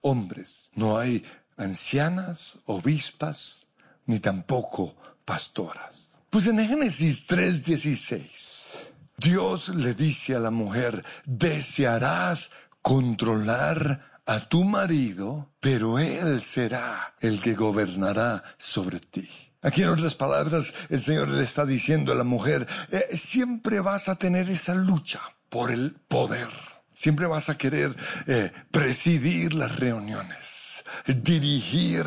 hombres. 0.00 0.70
No 0.74 0.98
hay 0.98 1.24
ancianas, 1.56 2.58
obispas, 2.66 3.66
ni 4.06 4.20
tampoco 4.20 4.96
pastoras. 5.24 6.18
Pues 6.30 6.46
en 6.46 6.58
Génesis 6.66 7.28
3.16 7.28 8.88
Dios 9.18 9.70
le 9.70 9.94
dice 9.94 10.36
a 10.36 10.38
la 10.38 10.50
mujer, 10.50 11.04
desearás 11.24 12.50
controlar 12.82 14.20
a 14.26 14.48
tu 14.48 14.62
marido, 14.64 15.50
pero 15.58 15.98
él 15.98 16.42
será 16.42 17.14
el 17.20 17.40
que 17.40 17.54
gobernará 17.54 18.44
sobre 18.58 19.00
ti. 19.00 19.28
Aquí 19.60 19.82
en 19.82 19.88
otras 19.88 20.14
palabras, 20.14 20.72
el 20.88 21.00
Señor 21.00 21.30
le 21.30 21.42
está 21.42 21.66
diciendo 21.66 22.12
a 22.12 22.14
la 22.14 22.24
mujer, 22.24 22.68
eh, 22.92 23.16
siempre 23.16 23.80
vas 23.80 24.08
a 24.08 24.14
tener 24.14 24.48
esa 24.50 24.74
lucha 24.74 25.20
por 25.48 25.72
el 25.72 25.96
poder. 26.06 26.50
Siempre 26.98 27.28
vas 27.28 27.48
a 27.48 27.56
querer 27.56 27.94
eh, 28.26 28.50
presidir 28.72 29.54
las 29.54 29.76
reuniones, 29.76 30.84
dirigir, 31.06 32.04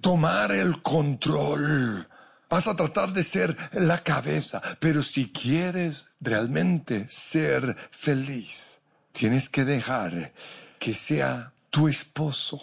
tomar 0.00 0.50
el 0.52 0.80
control 0.80 2.08
Vas 2.48 2.68
a 2.68 2.76
tratar 2.76 3.12
de 3.12 3.24
ser 3.24 3.56
la 3.72 4.02
cabeza, 4.04 4.62
pero 4.78 5.02
si 5.02 5.32
quieres 5.32 6.12
realmente 6.20 7.06
ser 7.08 7.76
feliz, 7.90 8.80
tienes 9.12 9.50
que 9.50 9.64
dejar 9.64 10.32
que 10.78 10.94
sea 10.94 11.52
tu 11.70 11.88
esposo. 11.88 12.60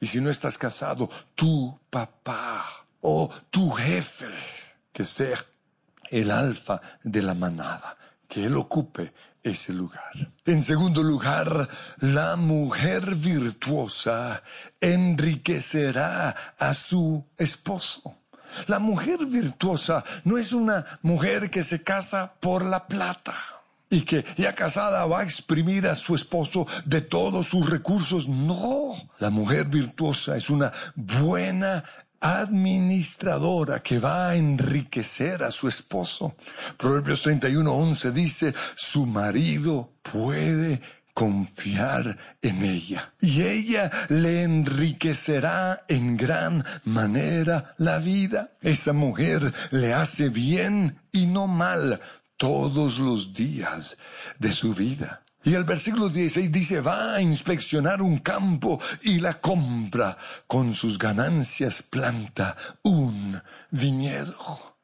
Y 0.00 0.06
si 0.06 0.20
no 0.20 0.28
estás 0.28 0.58
casado, 0.58 1.08
tu 1.34 1.78
papá 1.88 2.66
o 3.00 3.30
tu 3.50 3.70
jefe, 3.70 4.26
que 4.92 5.04
sea 5.04 5.38
el 6.10 6.30
alfa 6.30 6.80
de 7.02 7.22
la 7.22 7.34
manada, 7.34 7.96
que 8.28 8.44
él 8.44 8.56
ocupe 8.56 9.14
ese 9.42 9.72
lugar. 9.72 10.32
En 10.44 10.62
segundo 10.62 11.02
lugar, 11.02 11.68
la 11.98 12.36
mujer 12.36 13.14
virtuosa 13.14 14.42
enriquecerá 14.80 16.54
a 16.58 16.74
su 16.74 17.24
esposo. 17.36 18.16
La 18.66 18.78
mujer 18.78 19.24
virtuosa 19.26 20.04
no 20.24 20.36
es 20.36 20.52
una 20.52 20.98
mujer 21.02 21.50
que 21.50 21.64
se 21.64 21.82
casa 21.82 22.34
por 22.40 22.64
la 22.64 22.86
plata 22.86 23.34
y 23.92 24.02
que 24.02 24.24
ya 24.36 24.54
casada 24.54 25.04
va 25.06 25.20
a 25.20 25.22
exprimir 25.22 25.86
a 25.86 25.94
su 25.94 26.14
esposo 26.14 26.66
de 26.84 27.02
todos 27.02 27.48
sus 27.48 27.68
recursos. 27.68 28.26
No, 28.26 28.94
la 29.18 29.30
mujer 29.30 29.66
virtuosa 29.66 30.36
es 30.36 30.48
una 30.48 30.72
buena 30.94 31.84
administradora 32.22 33.82
que 33.82 33.98
va 33.98 34.30
a 34.30 34.36
enriquecer 34.36 35.42
a 35.42 35.50
su 35.50 35.66
esposo. 35.66 36.36
Proverbios 36.78 37.26
31:11 37.26 38.12
dice, 38.12 38.54
su 38.76 39.04
marido 39.04 39.90
puede 40.02 40.80
confiar 41.12 42.16
en 42.40 42.62
ella 42.62 43.12
y 43.20 43.42
ella 43.42 43.90
le 44.08 44.44
enriquecerá 44.44 45.84
en 45.88 46.16
gran 46.16 46.64
manera 46.84 47.74
la 47.76 47.98
vida. 47.98 48.52
Esa 48.62 48.92
mujer 48.92 49.52
le 49.72 49.92
hace 49.92 50.28
bien 50.28 51.00
y 51.10 51.26
no 51.26 51.48
mal 51.48 52.00
todos 52.36 52.98
los 52.98 53.34
días 53.34 53.98
de 54.38 54.52
su 54.52 54.74
vida. 54.74 55.22
Y 55.44 55.54
el 55.54 55.64
versículo 55.64 56.08
16 56.08 56.52
dice, 56.52 56.80
va 56.80 57.14
a 57.14 57.20
inspeccionar 57.20 58.00
un 58.00 58.18
campo 58.18 58.80
y 59.02 59.18
la 59.18 59.40
compra, 59.40 60.16
con 60.46 60.74
sus 60.74 60.98
ganancias 60.98 61.82
planta 61.82 62.56
un 62.82 63.42
viñedo. 63.70 64.76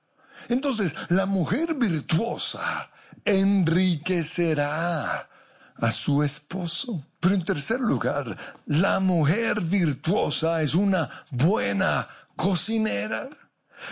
Entonces, 0.49 0.95
la 1.11 1.27
mujer 1.27 1.75
virtuosa 1.75 2.91
enriquecerá 3.25 5.29
a 5.77 5.93
su 5.93 6.23
esposo. 6.23 7.05
Pero 7.21 7.35
en 7.35 7.45
tercer 7.45 7.81
lugar, 7.81 8.37
la 8.67 9.01
mujer 9.01 9.61
virtuosa 9.61 10.63
es 10.63 10.75
una 10.75 11.25
buena 11.31 12.09
cocinera. 12.37 13.29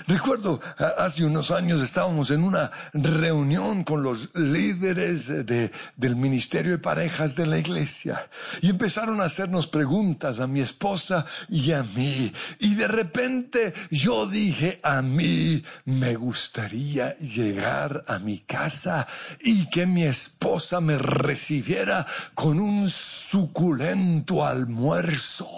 Recuerdo, 0.06 0.60
hace 0.98 1.24
unos 1.24 1.50
años 1.50 1.80
estábamos 1.80 2.30
en 2.30 2.42
una 2.44 2.70
reunión 2.92 3.84
con 3.84 4.02
los 4.02 4.30
líderes 4.34 5.28
de, 5.46 5.70
del 5.96 6.16
Ministerio 6.16 6.72
de 6.72 6.78
Parejas 6.78 7.34
de 7.34 7.46
la 7.46 7.58
iglesia 7.58 8.28
y 8.60 8.70
empezaron 8.70 9.20
a 9.20 9.24
hacernos 9.24 9.66
preguntas 9.66 10.40
a 10.40 10.46
mi 10.46 10.60
esposa 10.60 11.26
y 11.48 11.72
a 11.72 11.82
mí. 11.82 12.32
Y 12.58 12.74
de 12.74 12.88
repente 12.88 13.74
yo 13.90 14.26
dije, 14.26 14.80
a 14.82 15.02
mí 15.02 15.62
me 15.84 16.14
gustaría 16.16 17.16
llegar 17.18 18.04
a 18.06 18.18
mi 18.18 18.40
casa 18.40 19.06
y 19.40 19.66
que 19.70 19.86
mi 19.86 20.04
esposa 20.04 20.80
me 20.80 20.98
recibiera 20.98 22.06
con 22.34 22.60
un 22.60 22.88
suculento 22.88 24.44
almuerzo. 24.44 25.48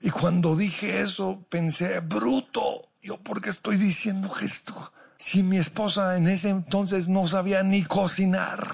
Y 0.00 0.10
cuando 0.10 0.54
dije 0.54 1.00
eso, 1.00 1.44
pensé, 1.48 2.00
bruto, 2.00 2.87
¿Yo 3.08 3.16
por 3.16 3.40
qué 3.40 3.48
estoy 3.48 3.78
diciendo 3.78 4.30
esto? 4.42 4.92
Si 5.16 5.42
mi 5.42 5.56
esposa 5.56 6.18
en 6.18 6.28
ese 6.28 6.50
entonces 6.50 7.08
no 7.08 7.26
sabía 7.26 7.62
ni 7.62 7.82
cocinar. 7.82 8.68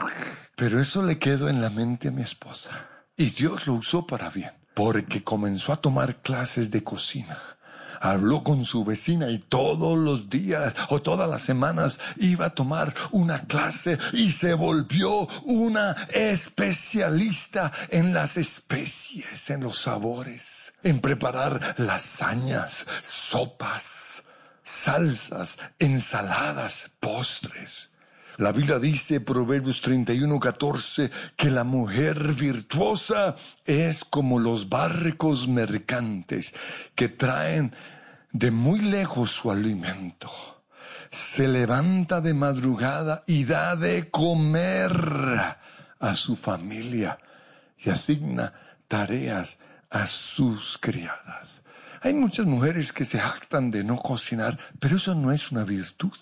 Pero 0.56 0.80
eso 0.80 1.04
le 1.04 1.20
quedó 1.20 1.48
en 1.48 1.60
la 1.60 1.70
mente 1.70 2.08
a 2.08 2.10
mi 2.10 2.22
esposa. 2.22 2.70
Y 3.16 3.26
Dios 3.26 3.68
lo 3.68 3.74
usó 3.74 4.08
para 4.08 4.30
bien, 4.30 4.50
porque 4.74 5.22
comenzó 5.22 5.72
a 5.72 5.76
tomar 5.76 6.16
clases 6.16 6.72
de 6.72 6.82
cocina. 6.82 7.38
Habló 8.00 8.42
con 8.42 8.64
su 8.64 8.84
vecina 8.84 9.30
y 9.30 9.38
todos 9.38 9.96
los 9.96 10.28
días 10.28 10.74
o 10.88 11.00
todas 11.00 11.30
las 11.30 11.42
semanas 11.42 12.00
iba 12.16 12.46
a 12.46 12.54
tomar 12.54 12.92
una 13.12 13.42
clase 13.42 13.98
y 14.14 14.32
se 14.32 14.54
volvió 14.54 15.28
una 15.44 15.92
especialista 16.12 17.70
en 17.88 18.12
las 18.12 18.36
especies, 18.36 19.48
en 19.50 19.62
los 19.62 19.78
sabores, 19.78 20.74
en 20.82 20.98
preparar 20.98 21.76
lasañas, 21.78 22.84
sopas 23.00 24.23
salsas, 24.64 25.58
ensaladas, 25.78 26.90
postres. 26.98 27.94
La 28.38 28.50
Biblia 28.50 28.80
dice, 28.80 29.20
Proverbios 29.20 29.80
31, 29.80 30.40
14, 30.40 31.10
que 31.36 31.50
la 31.50 31.62
mujer 31.62 32.32
virtuosa 32.32 33.36
es 33.64 34.04
como 34.04 34.40
los 34.40 34.68
barcos 34.68 35.46
mercantes 35.46 36.52
que 36.96 37.08
traen 37.08 37.72
de 38.32 38.50
muy 38.50 38.80
lejos 38.80 39.30
su 39.30 39.52
alimento. 39.52 40.28
Se 41.12 41.46
levanta 41.46 42.20
de 42.20 42.34
madrugada 42.34 43.22
y 43.28 43.44
da 43.44 43.76
de 43.76 44.10
comer 44.10 44.90
a 46.00 46.14
su 46.14 46.34
familia 46.34 47.20
y 47.78 47.90
asigna 47.90 48.52
tareas 48.88 49.60
a 49.90 50.06
sus 50.06 50.76
criadas. 50.78 51.63
Hay 52.04 52.12
muchas 52.12 52.44
mujeres 52.44 52.92
que 52.92 53.06
se 53.06 53.18
jactan 53.18 53.70
de 53.70 53.82
no 53.82 53.96
cocinar, 53.96 54.58
pero 54.78 54.98
eso 54.98 55.14
no 55.14 55.32
es 55.32 55.50
una 55.50 55.64
virtud. 55.64 56.12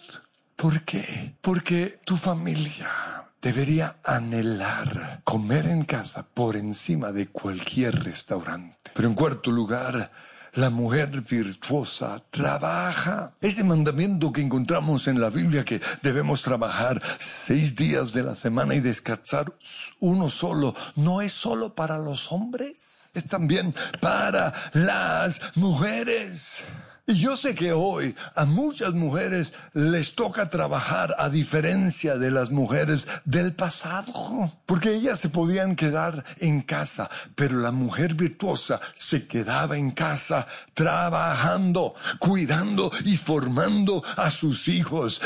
¿Por 0.54 0.82
qué? 0.82 1.34
Porque 1.40 1.98
tu 2.04 2.16
familia 2.16 3.24
debería 3.42 3.96
anhelar 4.04 5.22
comer 5.24 5.66
en 5.66 5.82
casa 5.82 6.24
por 6.34 6.54
encima 6.54 7.10
de 7.10 7.26
cualquier 7.26 8.04
restaurante. 8.04 8.92
Pero 8.94 9.08
en 9.08 9.16
cuarto 9.16 9.50
lugar, 9.50 10.12
la 10.52 10.70
mujer 10.70 11.20
virtuosa 11.22 12.22
trabaja. 12.30 13.32
Ese 13.40 13.64
mandamiento 13.64 14.32
que 14.32 14.42
encontramos 14.42 15.08
en 15.08 15.20
la 15.20 15.30
Biblia 15.30 15.64
que 15.64 15.80
debemos 16.00 16.42
trabajar 16.42 17.02
seis 17.18 17.74
días 17.74 18.12
de 18.12 18.22
la 18.22 18.36
semana 18.36 18.76
y 18.76 18.80
descansar 18.80 19.52
uno 19.98 20.28
solo, 20.28 20.76
¿no 20.94 21.22
es 21.22 21.32
solo 21.32 21.74
para 21.74 21.98
los 21.98 22.30
hombres? 22.30 23.01
Es 23.14 23.26
también 23.26 23.74
para 24.00 24.52
las 24.72 25.40
mujeres. 25.56 26.64
Y 27.04 27.14
yo 27.14 27.36
sé 27.36 27.56
que 27.56 27.72
hoy 27.72 28.14
a 28.36 28.44
muchas 28.44 28.92
mujeres 28.92 29.54
les 29.72 30.14
toca 30.14 30.50
trabajar 30.50 31.16
a 31.18 31.28
diferencia 31.28 32.16
de 32.16 32.30
las 32.30 32.52
mujeres 32.52 33.08
del 33.24 33.54
pasado, 33.54 34.52
porque 34.66 34.94
ellas 34.94 35.18
se 35.18 35.28
podían 35.28 35.74
quedar 35.74 36.24
en 36.38 36.62
casa, 36.62 37.10
pero 37.34 37.58
la 37.58 37.72
mujer 37.72 38.14
virtuosa 38.14 38.80
se 38.94 39.26
quedaba 39.26 39.76
en 39.76 39.90
casa 39.90 40.46
trabajando, 40.74 41.96
cuidando 42.20 42.92
y 43.04 43.16
formando 43.16 44.04
a 44.16 44.30
sus 44.30 44.68
hijos, 44.68 45.20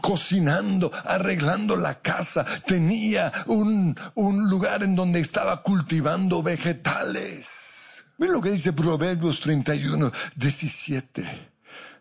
cocinando, 0.00 0.90
arreglando 1.04 1.76
la 1.76 2.00
casa, 2.00 2.46
tenía 2.66 3.30
un, 3.46 3.94
un 4.14 4.48
lugar 4.48 4.82
en 4.82 4.96
donde 4.96 5.20
estaba 5.20 5.62
cultivando 5.62 6.42
vegetales. 6.42 7.67
Miren 8.18 8.34
lo 8.34 8.42
que 8.42 8.50
dice 8.50 8.72
Proverbios 8.72 9.40
31, 9.40 10.10
17 10.34 11.50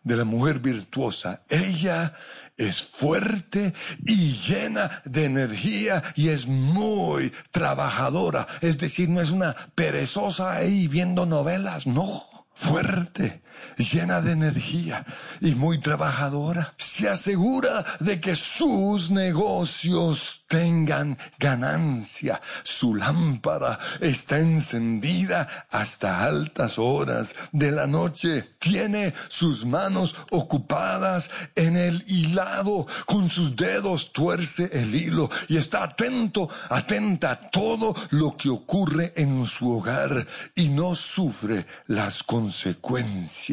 de 0.03 0.15
la 0.15 0.23
mujer 0.23 0.57
virtuosa. 0.57 1.43
Ella 1.47 2.15
es 2.57 2.81
fuerte 2.81 3.75
y 4.03 4.31
llena 4.31 5.03
de 5.05 5.25
energía 5.25 6.01
y 6.15 6.29
es 6.29 6.47
muy 6.47 7.31
trabajadora. 7.51 8.47
Es 8.61 8.79
decir, 8.79 9.09
no 9.09 9.21
es 9.21 9.29
una 9.29 9.55
perezosa 9.75 10.53
ahí 10.53 10.87
viendo 10.87 11.27
novelas, 11.27 11.85
no. 11.85 12.23
Fuerte, 12.55 13.43
llena 13.77 14.21
de 14.21 14.31
energía 14.31 15.05
y 15.41 15.55
muy 15.55 15.79
trabajadora. 15.79 16.73
Se 16.77 17.07
asegura 17.09 17.85
de 17.99 18.19
que 18.19 18.35
sus 18.35 19.11
negocios 19.11 20.43
tengan 20.47 21.17
ganancia. 21.39 22.41
Su 22.63 22.95
lámpara 22.95 23.79
está 23.99 24.39
encendida 24.39 25.67
hasta 25.69 26.23
altas 26.23 26.79
horas 26.79 27.35
de 27.51 27.71
la 27.71 27.87
noche. 27.87 28.49
Tiene 28.59 29.13
sus 29.27 29.65
manos 29.65 30.15
ocupadas 30.31 31.29
en 31.55 31.77
el 31.77 32.03
hilado. 32.07 32.87
Con 33.05 33.29
sus 33.29 33.55
dedos 33.55 34.11
tuerce 34.11 34.69
el 34.73 34.95
hilo 34.95 35.29
y 35.47 35.57
está 35.57 35.83
atento, 35.83 36.49
atenta 36.69 37.31
a 37.31 37.41
todo 37.49 37.95
lo 38.11 38.33
que 38.33 38.49
ocurre 38.49 39.13
en 39.15 39.45
su 39.45 39.71
hogar 39.71 40.25
y 40.55 40.69
no 40.69 40.95
sufre 40.95 41.65
las 41.87 42.23
consecuencias 42.23 43.46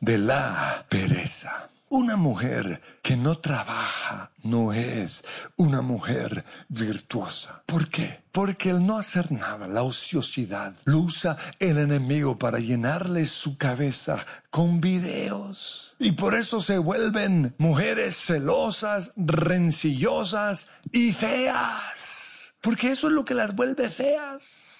de 0.00 0.18
la 0.18 0.84
pereza. 0.90 1.70
Una 1.88 2.16
mujer 2.16 2.82
que 3.02 3.16
no 3.16 3.38
trabaja 3.38 4.30
no 4.42 4.74
es 4.74 5.24
una 5.56 5.80
mujer 5.80 6.44
virtuosa. 6.68 7.62
¿Por 7.64 7.88
qué? 7.88 8.20
Porque 8.30 8.70
el 8.70 8.84
no 8.84 8.98
hacer 8.98 9.32
nada, 9.32 9.68
la 9.68 9.82
ociosidad, 9.82 10.74
lo 10.84 10.98
usa 10.98 11.36
el 11.58 11.78
enemigo 11.78 12.38
para 12.38 12.58
llenarle 12.58 13.24
su 13.24 13.56
cabeza 13.56 14.26
con 14.50 14.80
videos. 14.82 15.94
Y 15.98 16.12
por 16.12 16.34
eso 16.34 16.60
se 16.60 16.76
vuelven 16.76 17.54
mujeres 17.56 18.16
celosas, 18.16 19.12
rencillosas 19.16 20.68
y 20.92 21.12
feas. 21.12 22.54
Porque 22.60 22.92
eso 22.92 23.06
es 23.06 23.14
lo 23.14 23.24
que 23.24 23.34
las 23.34 23.54
vuelve 23.54 23.90
feas. 23.90 24.71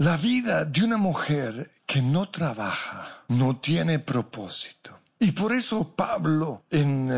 La 0.00 0.16
vida 0.16 0.64
de 0.64 0.82
una 0.82 0.96
mujer 0.96 1.72
que 1.84 2.00
no 2.00 2.30
trabaja 2.30 3.22
no 3.28 3.58
tiene 3.58 3.98
propósito 3.98 4.98
y 5.18 5.32
por 5.32 5.52
eso 5.52 5.94
Pablo 5.94 6.64
en 6.70 7.10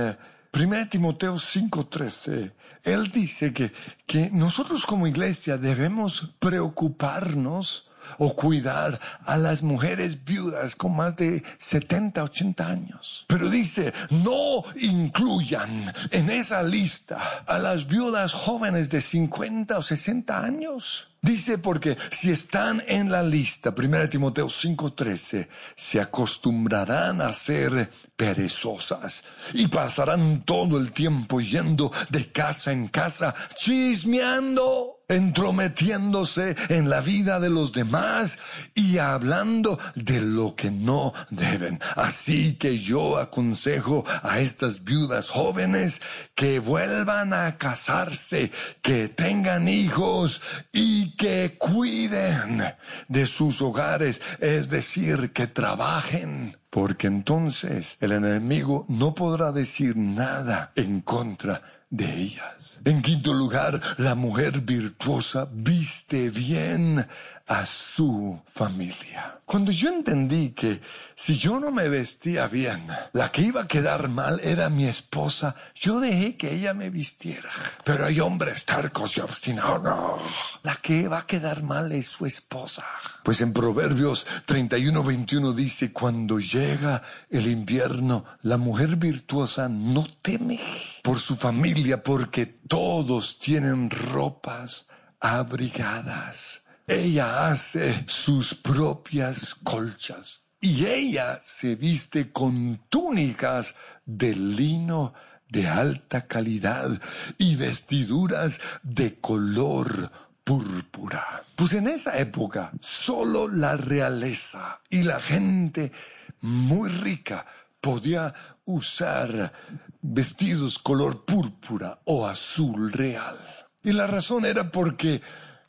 1 0.52 0.74
eh, 0.74 0.86
Timoteo 0.90 1.36
5:13, 1.36 2.50
él 2.82 3.12
dice 3.12 3.52
que, 3.52 3.72
que 4.04 4.30
nosotros 4.32 4.84
como 4.84 5.06
iglesia 5.06 5.58
debemos 5.58 6.34
preocuparnos 6.40 7.88
o 8.18 8.34
cuidar 8.34 8.98
a 9.26 9.36
las 9.36 9.62
mujeres 9.62 10.24
viudas 10.24 10.74
con 10.74 10.96
más 10.96 11.14
de 11.14 11.44
70, 11.58 12.24
80 12.24 12.66
años. 12.66 13.26
Pero 13.28 13.48
dice, 13.48 13.94
no 14.10 14.64
incluyan 14.74 15.94
en 16.10 16.30
esa 16.30 16.64
lista 16.64 17.44
a 17.46 17.60
las 17.60 17.86
viudas 17.86 18.32
jóvenes 18.32 18.90
de 18.90 19.00
50 19.00 19.78
o 19.78 19.82
60 19.82 20.44
años. 20.44 21.11
Dice 21.24 21.58
porque 21.58 21.96
si 22.10 22.32
están 22.32 22.82
en 22.88 23.12
la 23.12 23.22
lista, 23.22 23.72
1 23.76 24.08
Timoteo 24.08 24.48
5:13, 24.48 25.48
se 25.76 26.00
acostumbrarán 26.00 27.20
a 27.20 27.32
ser 27.32 27.92
perezosas 28.16 29.22
y 29.54 29.68
pasarán 29.68 30.42
todo 30.44 30.78
el 30.78 30.90
tiempo 30.90 31.40
yendo 31.40 31.92
de 32.10 32.32
casa 32.32 32.72
en 32.72 32.88
casa 32.88 33.36
chismeando 33.54 35.01
entrometiéndose 35.08 36.56
en 36.68 36.90
la 36.90 37.00
vida 37.00 37.40
de 37.40 37.50
los 37.50 37.72
demás 37.72 38.38
y 38.74 38.98
hablando 38.98 39.78
de 39.94 40.20
lo 40.20 40.54
que 40.54 40.70
no 40.70 41.12
deben. 41.30 41.80
Así 41.96 42.54
que 42.54 42.78
yo 42.78 43.18
aconsejo 43.18 44.04
a 44.22 44.40
estas 44.40 44.84
viudas 44.84 45.28
jóvenes 45.28 46.02
que 46.34 46.58
vuelvan 46.58 47.32
a 47.32 47.58
casarse, 47.58 48.50
que 48.80 49.08
tengan 49.08 49.68
hijos 49.68 50.40
y 50.72 51.16
que 51.16 51.56
cuiden 51.58 52.74
de 53.08 53.26
sus 53.26 53.62
hogares, 53.62 54.20
es 54.40 54.68
decir, 54.68 55.32
que 55.32 55.46
trabajen 55.46 56.56
porque 56.72 57.06
entonces 57.06 57.98
el 58.00 58.12
enemigo 58.12 58.86
no 58.88 59.14
podrá 59.14 59.52
decir 59.52 59.94
nada 59.94 60.72
en 60.74 61.02
contra 61.02 61.81
de 61.92 62.06
ellas. 62.06 62.80
En 62.86 63.02
quinto 63.02 63.34
lugar, 63.34 63.80
la 63.98 64.14
mujer 64.14 64.62
virtuosa 64.62 65.46
viste 65.52 66.30
bien 66.30 67.06
a 67.46 67.66
su 67.66 68.40
familia. 68.46 69.40
Cuando 69.44 69.72
yo 69.72 69.90
entendí 69.90 70.50
que 70.50 70.80
si 71.14 71.36
yo 71.36 71.60
no 71.60 71.70
me 71.70 71.88
vestía 71.88 72.46
bien, 72.46 72.86
la 73.12 73.30
que 73.30 73.42
iba 73.42 73.62
a 73.62 73.68
quedar 73.68 74.08
mal 74.08 74.40
era 74.42 74.70
mi 74.70 74.86
esposa, 74.86 75.54
yo 75.74 76.00
dejé 76.00 76.36
que 76.36 76.54
ella 76.54 76.72
me 76.72 76.88
vistiera. 76.88 77.50
Pero 77.84 78.06
hay 78.06 78.20
hombres 78.20 78.64
tercos 78.64 79.16
y 79.16 79.20
obstinados. 79.20 80.22
La 80.62 80.76
que 80.76 81.08
va 81.08 81.18
a 81.18 81.26
quedar 81.26 81.62
mal 81.62 81.92
es 81.92 82.06
su 82.06 82.24
esposa. 82.24 82.84
Pues 83.22 83.40
en 83.40 83.52
Proverbios 83.52 84.26
31, 84.46 85.02
21 85.02 85.52
dice, 85.52 85.92
cuando 85.92 86.38
llega 86.38 87.02
el 87.28 87.46
invierno, 87.46 88.24
la 88.42 88.56
mujer 88.56 88.96
virtuosa 88.96 89.68
no 89.68 90.06
teme 90.22 90.60
por 91.02 91.18
su 91.18 91.36
familia 91.36 92.02
porque 92.02 92.46
todos 92.46 93.38
tienen 93.38 93.90
ropas 93.90 94.86
abrigadas. 95.20 96.61
Ella 96.86 97.46
hace 97.46 98.04
sus 98.06 98.54
propias 98.54 99.54
colchas 99.54 100.46
y 100.60 100.86
ella 100.86 101.40
se 101.42 101.76
viste 101.76 102.32
con 102.32 102.80
túnicas 102.88 103.74
de 104.04 104.34
lino 104.34 105.14
de 105.48 105.68
alta 105.68 106.26
calidad 106.26 107.00
y 107.38 107.56
vestiduras 107.56 108.60
de 108.82 109.20
color 109.20 110.10
púrpura. 110.42 111.44
Pues 111.54 111.74
en 111.74 111.88
esa 111.88 112.18
época 112.18 112.72
solo 112.80 113.48
la 113.48 113.76
realeza 113.76 114.80
y 114.90 115.02
la 115.02 115.20
gente 115.20 115.92
muy 116.40 116.90
rica 116.90 117.46
podía 117.80 118.34
usar 118.64 119.52
vestidos 120.00 120.78
color 120.78 121.24
púrpura 121.24 122.00
o 122.04 122.26
azul 122.26 122.90
real. 122.90 123.36
Y 123.84 123.92
la 123.92 124.06
razón 124.06 124.44
era 124.46 124.70
porque 124.70 125.20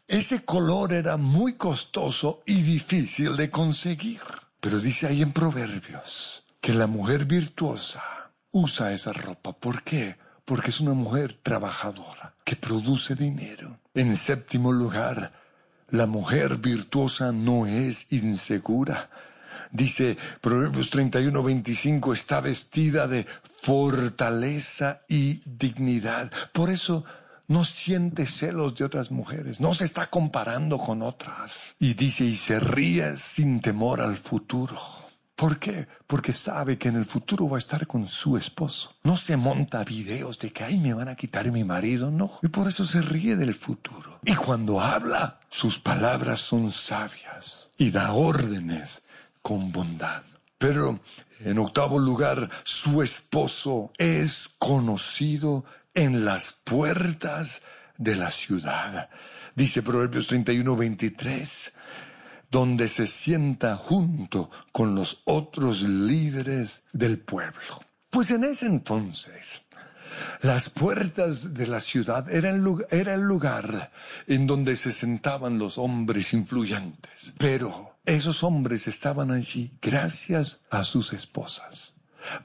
ese 0.08 0.44
color 0.44 0.94
era 0.94 1.18
muy 1.18 1.54
costoso 1.54 2.44
y 2.46 2.62
difícil 2.62 3.36
de 3.38 3.50
conseguir. 3.50 4.22
Pero 4.60 4.80
dice 4.80 5.08
ahí 5.08 5.22
en 5.22 5.34
Proverbios 5.34 6.44
que 6.62 6.74
la 6.74 6.88
mujer 6.88 7.26
virtuosa 7.26 8.32
usa 8.52 8.94
esa 8.94 9.14
ropa. 9.14 9.54
¿Por 9.54 9.84
qué? 9.84 10.18
Porque 10.46 10.70
es 10.70 10.80
una 10.80 10.94
mujer 10.94 11.40
trabajadora 11.42 12.36
que 12.44 12.56
produce 12.56 13.16
dinero. 13.16 13.80
En 13.94 14.16
séptimo 14.16 14.72
lugar, 14.72 15.34
la 15.90 16.06
mujer 16.06 16.58
virtuosa 16.58 17.32
no 17.32 17.66
es 17.66 18.12
insegura. 18.12 19.10
Dice 19.72 20.18
Proverbios 20.42 20.90
31, 20.90 21.44
25, 21.44 22.14
está 22.14 22.42
vestida 22.42 23.08
de 23.08 23.26
fortaleza 23.44 25.02
y 25.08 25.42
dignidad. 25.46 26.32
Por 26.52 26.70
eso 26.70 27.06
no 27.48 27.66
siente 27.66 28.26
celos 28.26 28.76
de 28.76 28.86
otras 28.86 29.12
mujeres, 29.12 29.60
no 29.60 29.74
se 29.74 29.86
está 29.86 30.10
comparando 30.10 30.78
con 30.78 31.02
otras. 31.02 31.76
Y 31.80 31.94
dice, 31.94 32.26
y 32.26 32.36
se 32.36 32.60
ríe 32.60 33.18
sin 33.18 33.60
temor 33.62 34.02
al 34.02 34.18
futuro. 34.18 34.80
¿Por 35.36 35.58
qué? 35.58 35.88
Porque 36.06 36.32
sabe 36.32 36.78
que 36.78 36.90
en 36.90 36.96
el 36.96 37.06
futuro 37.06 37.50
va 37.50 37.58
a 37.58 37.60
estar 37.60 37.88
con 37.88 38.08
su 38.08 38.38
esposo. 38.38 38.94
No 39.04 39.18
se 39.18 39.36
monta 39.36 39.84
videos 39.84 40.38
de 40.40 40.52
que, 40.54 40.64
ay, 40.64 40.78
me 40.78 40.94
van 40.94 41.10
a 41.10 41.16
quitar 41.16 41.52
mi 41.52 41.64
marido, 41.64 42.12
no. 42.12 42.32
Y 42.44 42.48
por 42.50 42.68
eso 42.68 42.86
se 42.86 43.02
ríe 43.02 43.36
del 43.36 43.56
futuro. 43.56 44.20
Y 44.24 44.36
cuando 44.36 44.80
habla, 44.80 45.40
sus 45.50 45.80
palabras 45.80 46.40
son 46.40 46.72
sabias 46.72 47.72
y 47.78 47.90
da 47.90 48.14
órdenes 48.14 49.06
con 49.42 49.72
bondad. 49.72 50.22
Pero, 50.60 51.00
en 51.40 51.58
octavo 51.58 52.00
lugar, 52.00 52.50
su 52.64 53.02
esposo 53.02 53.92
es 53.98 54.50
conocido 54.60 55.66
en 55.94 56.26
las 56.26 56.54
puertas 56.54 57.62
de 57.98 58.16
la 58.16 58.32
ciudad. 58.32 59.10
Dice 59.56 59.84
Proverbios 59.84 60.28
31, 60.28 60.76
23, 60.76 61.74
donde 62.50 62.88
se 62.88 63.08
sienta 63.08 63.78
junto 63.78 64.50
con 64.72 64.96
los 64.96 65.22
otros 65.26 65.84
líderes 65.84 66.84
del 66.92 67.20
pueblo. 67.20 67.84
Pues 68.10 68.32
en 68.32 68.44
ese 68.44 68.68
entonces, 68.68 69.64
las 70.42 70.70
puertas 70.70 71.54
de 71.54 71.68
la 71.68 71.80
ciudad 71.80 72.30
eran 72.30 72.64
era 72.92 73.14
el 73.16 73.22
lugar 73.22 73.92
en 74.28 74.46
donde 74.48 74.76
se 74.76 74.92
sentaban 74.92 75.58
los 75.58 75.78
hombres 75.78 76.34
influyentes. 76.34 77.34
Pero 77.38 77.98
esos 78.06 78.44
hombres 78.44 78.88
estaban 78.88 79.32
allí 79.32 79.72
gracias 79.82 80.62
a 80.70 80.84
sus 80.84 81.14
esposas 81.14 81.96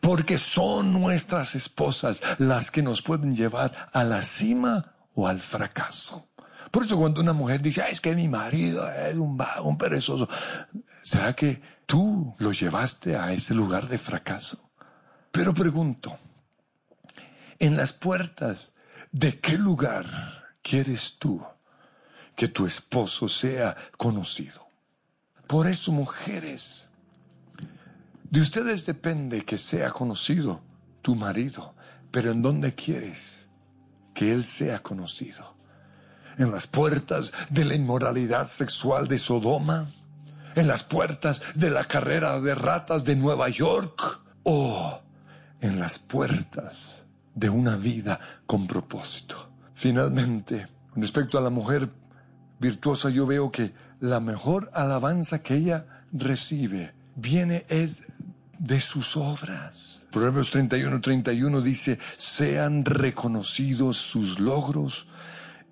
porque 0.00 0.38
son 0.38 0.92
nuestras 0.92 1.54
esposas 1.54 2.22
las 2.38 2.70
que 2.70 2.82
nos 2.82 3.02
pueden 3.02 3.34
llevar 3.34 3.88
a 3.92 4.04
la 4.04 4.22
cima 4.22 4.94
o 5.14 5.26
al 5.26 5.40
fracaso. 5.40 6.28
Por 6.70 6.84
eso 6.84 6.98
cuando 6.98 7.20
una 7.20 7.32
mujer 7.32 7.62
dice, 7.62 7.82
es 7.90 8.00
que 8.00 8.14
mi 8.14 8.28
marido 8.28 8.88
es 8.90 9.14
un 9.14 9.36
vago, 9.36 9.68
un 9.68 9.78
perezoso, 9.78 10.28
¿será 11.02 11.34
que 11.34 11.62
tú 11.86 12.34
lo 12.38 12.52
llevaste 12.52 13.16
a 13.16 13.32
ese 13.32 13.54
lugar 13.54 13.88
de 13.88 13.98
fracaso? 13.98 14.70
Pero 15.32 15.54
pregunto, 15.54 16.18
en 17.58 17.76
las 17.76 17.92
puertas, 17.92 18.74
¿de 19.12 19.40
qué 19.40 19.56
lugar 19.58 20.54
quieres 20.62 21.16
tú 21.18 21.42
que 22.36 22.48
tu 22.48 22.66
esposo 22.66 23.28
sea 23.28 23.76
conocido? 23.96 24.68
Por 25.46 25.66
eso, 25.66 25.92
mujeres, 25.92 26.87
de 28.30 28.40
ustedes 28.40 28.84
depende 28.84 29.44
que 29.44 29.56
sea 29.56 29.90
conocido 29.90 30.60
tu 31.02 31.14
marido, 31.14 31.74
pero 32.10 32.30
¿en 32.30 32.42
dónde 32.42 32.74
quieres 32.74 33.46
que 34.14 34.32
él 34.32 34.44
sea 34.44 34.82
conocido? 34.82 35.56
¿En 36.36 36.52
las 36.52 36.66
puertas 36.66 37.32
de 37.50 37.64
la 37.64 37.74
inmoralidad 37.74 38.46
sexual 38.46 39.08
de 39.08 39.18
Sodoma? 39.18 39.90
¿En 40.54 40.68
las 40.68 40.84
puertas 40.84 41.42
de 41.54 41.70
la 41.70 41.84
carrera 41.84 42.40
de 42.40 42.54
ratas 42.54 43.04
de 43.04 43.16
Nueva 43.16 43.48
York? 43.48 44.20
¿O 44.42 45.00
en 45.60 45.78
las 45.78 45.98
puertas 45.98 47.04
de 47.34 47.48
una 47.48 47.76
vida 47.76 48.20
con 48.46 48.66
propósito? 48.66 49.50
Finalmente, 49.74 50.68
respecto 50.96 51.38
a 51.38 51.40
la 51.40 51.50
mujer 51.50 51.88
virtuosa, 52.60 53.08
yo 53.10 53.26
veo 53.26 53.50
que 53.50 53.72
la 54.00 54.20
mejor 54.20 54.70
alabanza 54.74 55.42
que 55.42 55.54
ella 55.54 56.04
recibe 56.12 56.92
viene 57.16 57.66
es 57.68 58.04
de 58.58 58.80
sus 58.80 59.16
obras. 59.16 60.06
Proverbios 60.10 60.50
31, 60.50 61.00
31 61.00 61.60
dice, 61.60 61.98
sean 62.16 62.84
reconocidos 62.84 63.96
sus 63.98 64.40
logros 64.40 65.06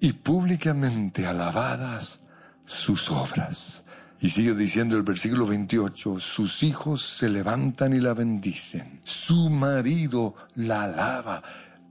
y 0.01 0.13
públicamente 0.13 1.27
alabadas 1.27 2.21
sus 2.65 3.11
obras. 3.11 3.85
Y 4.21 4.31
sigue 4.31 4.55
diciendo 4.55 4.97
el 4.97 5.03
versículo 5.03 5.47
28, 5.47 6.21
sus 6.21 6.63
hijos 6.63 7.03
se 7.03 7.29
levantan 7.29 7.95
y 7.95 8.01
la 8.01 8.15
bendicen, 8.15 9.01
su 9.05 9.51
marido 9.51 10.35
la 10.55 10.85
alaba 10.85 11.43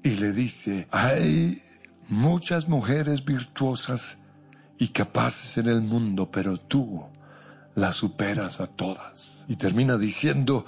y 0.04 0.12
le 0.12 0.32
dice, 0.32 0.88
hay 0.92 1.58
muchas 2.10 2.68
mujeres 2.68 3.26
virtuosas 3.26 4.18
y 4.78 4.90
capaces 4.90 5.58
en 5.58 5.68
el 5.68 5.82
mundo, 5.82 6.30
pero 6.32 6.58
tú 6.58 7.06
la 7.76 7.92
superas 7.92 8.62
a 8.62 8.68
todas. 8.68 9.46
Y 9.48 9.58
termina 9.58 9.98
diciendo, 9.98 10.66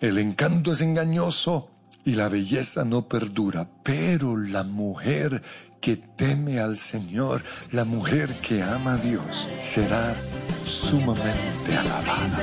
el 0.00 0.18
encanto 0.18 0.72
es 0.72 0.80
engañoso 0.80 1.70
y 2.04 2.14
la 2.14 2.28
belleza 2.28 2.84
no 2.84 3.08
perdura, 3.08 3.68
pero 3.82 4.36
la 4.36 4.62
mujer 4.62 5.42
que 5.80 5.96
teme 5.96 6.60
al 6.60 6.76
Señor, 6.76 7.42
la 7.70 7.84
mujer 7.84 8.40
que 8.40 8.62
ama 8.62 8.94
a 8.94 8.96
Dios, 8.98 9.48
será 9.62 10.14
sumamente 10.64 11.76
alabada. 11.76 12.42